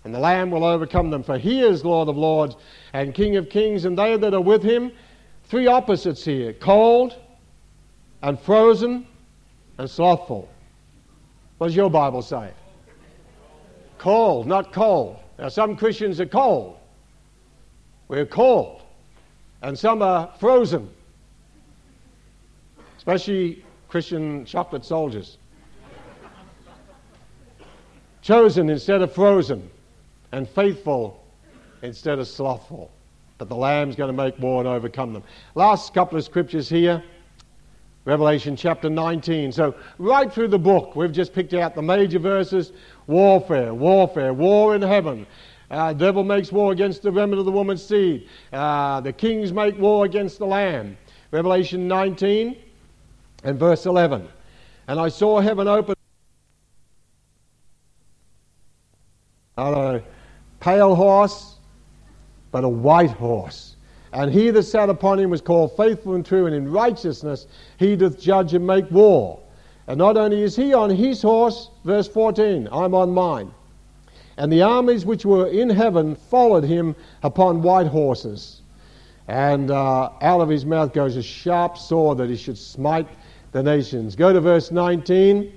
And 0.03 0.15
the 0.15 0.19
Lamb 0.19 0.49
will 0.49 0.63
overcome 0.63 1.11
them, 1.11 1.21
for 1.21 1.37
he 1.37 1.61
is 1.61 1.85
Lord 1.85 2.09
of 2.09 2.17
lords 2.17 2.55
and 2.93 3.13
King 3.13 3.35
of 3.35 3.49
kings, 3.49 3.85
and 3.85 3.95
they 3.95 4.17
that 4.17 4.33
are 4.33 4.41
with 4.41 4.63
him. 4.63 4.91
Three 5.43 5.67
opposites 5.67 6.25
here 6.25 6.53
cold 6.53 7.15
and 8.23 8.39
frozen 8.39 9.05
and 9.77 9.87
slothful. 9.87 10.49
What 11.59 11.67
does 11.67 11.75
your 11.75 11.91
Bible 11.91 12.23
say? 12.23 12.49
Cold, 13.99 14.47
not 14.47 14.73
cold. 14.73 15.17
Now, 15.37 15.49
some 15.49 15.75
Christians 15.75 16.19
are 16.19 16.25
cold. 16.25 16.77
We're 18.07 18.25
cold. 18.25 18.81
And 19.61 19.77
some 19.77 20.01
are 20.01 20.33
frozen, 20.39 20.89
especially 23.01 23.65
Christian 23.87 24.45
chocolate 24.45 24.85
soldiers. 24.85 25.39
Chosen 28.21 28.69
instead 28.69 29.01
of 29.01 29.11
frozen, 29.11 29.67
and 30.31 30.47
faithful 30.47 31.19
instead 31.81 32.19
of 32.19 32.27
slothful. 32.27 32.91
But 33.39 33.49
the 33.49 33.55
Lamb's 33.55 33.95
going 33.95 34.15
to 34.15 34.23
make 34.23 34.37
war 34.37 34.59
and 34.59 34.67
overcome 34.67 35.13
them. 35.13 35.23
Last 35.55 35.95
couple 35.95 36.15
of 36.15 36.23
scriptures 36.23 36.69
here. 36.69 37.03
Revelation 38.05 38.55
chapter 38.55 38.87
19. 38.87 39.51
So, 39.51 39.73
right 39.97 40.31
through 40.31 40.49
the 40.49 40.59
book, 40.59 40.95
we've 40.95 41.11
just 41.11 41.33
picked 41.33 41.55
out 41.55 41.73
the 41.73 41.81
major 41.81 42.19
verses 42.19 42.71
warfare, 43.07 43.73
warfare, 43.73 44.31
war 44.31 44.75
in 44.75 44.83
heaven. 44.83 45.25
Uh, 45.71 45.93
devil 45.93 46.23
makes 46.23 46.51
war 46.51 46.71
against 46.71 47.01
the 47.01 47.11
remnant 47.11 47.39
of 47.39 47.45
the 47.45 47.51
woman's 47.51 47.83
seed. 47.83 48.29
Uh, 48.53 49.01
the 49.01 49.11
kings 49.11 49.51
make 49.51 49.75
war 49.79 50.05
against 50.05 50.37
the 50.37 50.45
Lamb. 50.45 50.95
Revelation 51.31 51.87
19 51.87 52.57
and 53.43 53.57
verse 53.57 53.85
11. 53.85 54.27
And 54.87 54.99
I 54.99 55.09
saw 55.09 55.39
heaven 55.39 55.67
open. 55.67 55.95
Not 59.57 59.73
a 59.73 60.03
pale 60.59 60.95
horse, 60.95 61.55
but 62.51 62.63
a 62.63 62.69
white 62.69 63.11
horse. 63.11 63.75
And 64.13 64.31
he 64.31 64.49
that 64.49 64.63
sat 64.63 64.89
upon 64.89 65.19
him 65.19 65.29
was 65.29 65.41
called 65.41 65.75
faithful 65.77 66.15
and 66.15 66.25
true, 66.25 66.45
and 66.45 66.55
in 66.55 66.71
righteousness 66.71 67.47
he 67.77 67.95
doth 67.95 68.19
judge 68.19 68.53
and 68.53 68.65
make 68.65 68.89
war. 68.91 69.39
And 69.87 69.97
not 69.97 70.17
only 70.17 70.41
is 70.41 70.55
he 70.55 70.73
on 70.73 70.89
his 70.89 71.21
horse, 71.21 71.69
verse 71.83 72.07
14, 72.07 72.67
I'm 72.71 72.93
on 72.93 73.11
mine. 73.11 73.51
And 74.37 74.51
the 74.51 74.61
armies 74.61 75.05
which 75.05 75.25
were 75.25 75.47
in 75.47 75.69
heaven 75.69 76.15
followed 76.15 76.63
him 76.63 76.95
upon 77.23 77.61
white 77.61 77.87
horses. 77.87 78.61
And 79.27 79.71
uh, 79.71 80.09
out 80.21 80.41
of 80.41 80.49
his 80.49 80.65
mouth 80.65 80.93
goes 80.93 81.15
a 81.15 81.23
sharp 81.23 81.77
sword 81.77 82.17
that 82.17 82.29
he 82.29 82.35
should 82.35 82.57
smite 82.57 83.07
the 83.51 83.63
nations. 83.63 84.15
Go 84.15 84.31
to 84.33 84.41
verse 84.41 84.71
19. 84.71 85.51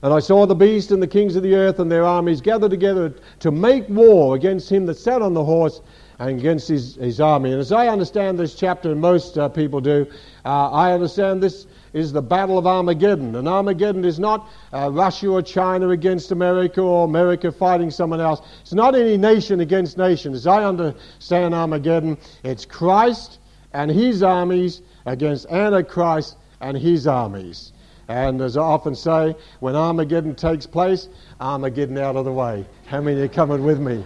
And 0.00 0.14
I 0.14 0.20
saw 0.20 0.46
the 0.46 0.54
beast 0.54 0.92
and 0.92 1.02
the 1.02 1.08
kings 1.08 1.34
of 1.34 1.42
the 1.42 1.54
earth 1.56 1.80
and 1.80 1.90
their 1.90 2.04
armies 2.04 2.40
gathered 2.40 2.70
together 2.70 3.14
to 3.40 3.50
make 3.50 3.88
war 3.88 4.36
against 4.36 4.70
him 4.70 4.86
that 4.86 4.94
sat 4.94 5.22
on 5.22 5.34
the 5.34 5.44
horse 5.44 5.80
and 6.20 6.38
against 6.38 6.68
his, 6.68 6.94
his 6.96 7.20
army. 7.20 7.50
And 7.50 7.60
as 7.60 7.72
I 7.72 7.88
understand 7.88 8.38
this 8.38 8.54
chapter, 8.54 8.92
and 8.92 9.00
most 9.00 9.38
uh, 9.38 9.48
people 9.48 9.80
do, 9.80 10.06
uh, 10.44 10.70
I 10.70 10.92
understand 10.92 11.42
this 11.42 11.66
is 11.92 12.12
the 12.12 12.22
Battle 12.22 12.58
of 12.58 12.66
Armageddon. 12.66 13.34
And 13.34 13.48
Armageddon 13.48 14.04
is 14.04 14.20
not 14.20 14.48
uh, 14.72 14.90
Russia 14.90 15.28
or 15.28 15.42
China 15.42 15.90
against 15.90 16.30
America 16.30 16.80
or 16.80 17.04
America 17.04 17.50
fighting 17.50 17.90
someone 17.90 18.20
else. 18.20 18.40
It's 18.60 18.74
not 18.74 18.94
any 18.94 19.16
nation 19.16 19.60
against 19.60 19.98
nation. 19.98 20.32
As 20.32 20.46
I 20.46 20.64
understand 20.64 21.54
Armageddon, 21.54 22.18
it's 22.44 22.64
Christ 22.64 23.38
and 23.72 23.90
his 23.90 24.22
armies 24.22 24.82
against 25.06 25.46
Antichrist 25.46 26.36
and 26.60 26.76
his 26.76 27.06
armies. 27.06 27.72
And 28.08 28.40
as 28.40 28.56
I 28.56 28.62
often 28.62 28.94
say, 28.94 29.36
when 29.60 29.76
Armageddon 29.76 30.34
takes 30.34 30.66
place, 30.66 31.08
Armageddon 31.40 31.98
out 31.98 32.16
of 32.16 32.24
the 32.24 32.32
way. 32.32 32.66
How 32.86 33.00
many 33.00 33.20
are 33.20 33.28
coming 33.28 33.64
with 33.64 33.80
me? 33.80 34.02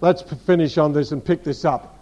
Let's 0.00 0.22
finish 0.22 0.76
on 0.76 0.92
this 0.92 1.12
and 1.12 1.24
pick 1.24 1.42
this 1.42 1.64
up. 1.64 1.98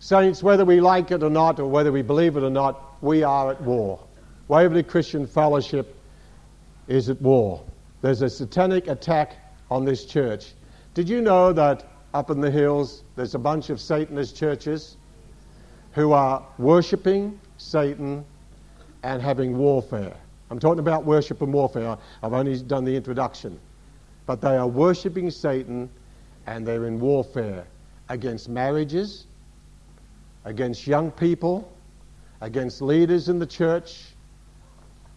Saints, 0.00 0.42
whether 0.42 0.64
we 0.64 0.80
like 0.80 1.10
it 1.10 1.22
or 1.22 1.30
not, 1.30 1.58
or 1.58 1.66
whether 1.66 1.90
we 1.90 2.02
believe 2.02 2.36
it 2.36 2.42
or 2.42 2.50
not, 2.50 3.02
we 3.02 3.22
are 3.22 3.50
at 3.50 3.60
war. 3.62 4.00
Waverley 4.48 4.82
Christian 4.82 5.26
Fellowship 5.26 5.96
is 6.88 7.08
at 7.08 7.20
war. 7.22 7.64
There's 8.02 8.20
a 8.20 8.28
satanic 8.28 8.88
attack 8.88 9.36
on 9.70 9.84
this 9.84 10.04
church. 10.04 10.52
Did 10.92 11.08
you 11.08 11.22
know 11.22 11.52
that 11.52 11.88
up 12.12 12.30
in 12.30 12.40
the 12.40 12.50
hills 12.50 13.04
there's 13.16 13.34
a 13.34 13.38
bunch 13.38 13.70
of 13.70 13.80
Satanist 13.80 14.36
churches 14.36 14.96
who 15.92 16.12
are 16.12 16.46
worshipping 16.58 17.38
Satan 17.58 18.24
and 19.02 19.20
having 19.22 19.56
warfare? 19.56 20.16
I'm 20.50 20.58
talking 20.58 20.80
about 20.80 21.04
worship 21.04 21.42
and 21.42 21.52
warfare. 21.52 21.96
I've 22.22 22.32
only 22.32 22.60
done 22.62 22.84
the 22.84 22.94
introduction. 22.94 23.58
But 24.26 24.40
they 24.40 24.56
are 24.56 24.66
worshipping 24.66 25.30
Satan 25.30 25.88
and 26.46 26.66
they're 26.66 26.86
in 26.86 27.00
warfare 27.00 27.64
against 28.08 28.48
marriages, 28.48 29.26
against 30.44 30.86
young 30.86 31.10
people, 31.10 31.70
against 32.40 32.82
leaders 32.82 33.28
in 33.28 33.38
the 33.38 33.46
church, 33.46 34.06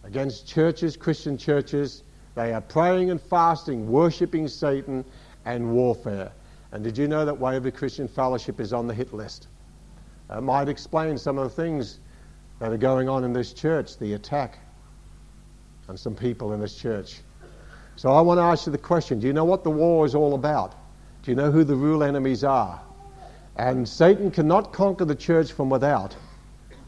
against 0.04 0.46
churches, 0.46 0.96
Christian 0.96 1.36
churches. 1.36 2.02
They 2.34 2.52
are 2.52 2.60
praying 2.60 3.10
and 3.10 3.20
fasting, 3.20 3.88
worshipping 3.88 4.48
Satan, 4.48 5.04
and 5.44 5.72
warfare. 5.72 6.32
And 6.72 6.82
did 6.84 6.98
you 6.98 7.08
know 7.08 7.24
that 7.24 7.38
Waverley 7.38 7.70
Christian 7.70 8.08
Fellowship 8.08 8.60
is 8.60 8.72
on 8.72 8.86
the 8.86 8.94
hit 8.94 9.12
list? 9.12 9.48
It 10.30 10.40
might 10.40 10.68
explain 10.68 11.18
some 11.18 11.38
of 11.38 11.44
the 11.44 11.62
things 11.62 12.00
that 12.58 12.72
are 12.72 12.76
going 12.76 13.08
on 13.08 13.24
in 13.24 13.32
this 13.32 13.52
church, 13.52 13.98
the 13.98 14.14
attack 14.14 14.58
on 15.88 15.96
some 15.96 16.14
people 16.14 16.52
in 16.52 16.60
this 16.60 16.74
church. 16.76 17.20
So 17.96 18.10
I 18.10 18.20
want 18.20 18.38
to 18.38 18.42
ask 18.42 18.66
you 18.66 18.72
the 18.72 18.78
question 18.78 19.20
do 19.20 19.26
you 19.26 19.32
know 19.32 19.44
what 19.44 19.64
the 19.64 19.70
war 19.70 20.06
is 20.06 20.14
all 20.14 20.34
about? 20.34 20.74
Do 21.22 21.30
you 21.30 21.36
know 21.36 21.50
who 21.50 21.64
the 21.64 21.76
real 21.76 22.02
enemies 22.02 22.44
are? 22.44 22.80
And 23.56 23.88
Satan 23.88 24.30
cannot 24.30 24.72
conquer 24.72 25.04
the 25.04 25.14
church 25.14 25.52
from 25.52 25.70
without, 25.70 26.16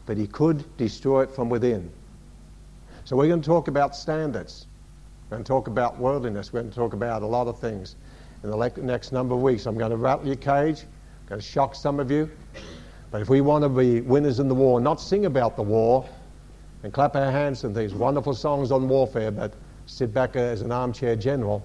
but 0.05 0.17
he 0.17 0.27
could 0.27 0.65
destroy 0.77 1.23
it 1.23 1.31
from 1.31 1.49
within. 1.49 1.89
So 3.05 3.15
we're 3.15 3.27
going 3.27 3.41
to 3.41 3.47
talk 3.47 3.69
about 3.69 3.95
standards. 3.95 4.67
We're 5.29 5.37
going 5.37 5.43
to 5.43 5.47
talk 5.47 5.67
about 5.67 5.97
worldliness. 5.97 6.51
We're 6.51 6.61
going 6.61 6.71
to 6.71 6.75
talk 6.75 6.93
about 6.93 7.21
a 7.21 7.25
lot 7.25 7.47
of 7.47 7.57
things. 7.59 7.95
In 8.43 8.49
the 8.49 8.71
next 8.81 9.11
number 9.11 9.33
of 9.33 9.41
weeks, 9.41 9.65
I'm 9.65 9.77
going 9.77 9.91
to 9.91 9.97
rattle 9.97 10.27
your 10.27 10.35
cage. 10.35 10.81
I'm 10.81 11.29
going 11.29 11.41
to 11.41 11.47
shock 11.47 11.73
some 11.73 11.99
of 11.99 12.11
you. 12.11 12.29
But 13.11 13.21
if 13.21 13.29
we 13.29 13.41
want 13.41 13.63
to 13.63 13.69
be 13.69 14.01
winners 14.01 14.39
in 14.39 14.47
the 14.47 14.55
war, 14.55 14.79
not 14.79 14.99
sing 14.99 15.25
about 15.25 15.55
the 15.55 15.63
war 15.63 16.07
and 16.83 16.91
clap 16.91 17.15
our 17.15 17.31
hands 17.31 17.63
and 17.63 17.73
things, 17.73 17.93
wonderful 17.93 18.33
songs 18.33 18.71
on 18.71 18.87
warfare, 18.87 19.31
but 19.31 19.53
sit 19.85 20.13
back 20.13 20.35
as 20.35 20.61
an 20.61 20.71
armchair 20.71 21.15
general 21.15 21.63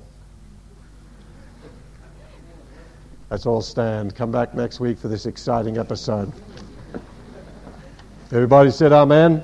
Let's 3.32 3.46
all 3.46 3.62
stand. 3.62 4.14
Come 4.14 4.30
back 4.30 4.52
next 4.52 4.78
week 4.78 4.98
for 4.98 5.08
this 5.08 5.24
exciting 5.24 5.78
episode. 5.78 6.30
Everybody 8.30 8.70
said 8.70 8.92
Amen. 8.92 9.42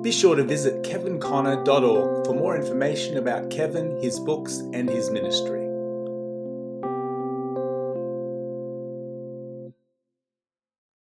Be 0.00 0.12
sure 0.12 0.36
to 0.36 0.44
visit 0.44 0.84
kevinconner.org 0.84 2.26
for 2.26 2.32
more 2.32 2.54
information 2.54 3.16
about 3.16 3.50
Kevin, 3.50 4.00
his 4.00 4.20
books, 4.20 4.58
and 4.72 4.88
his 4.88 5.10
ministry. 5.10 5.63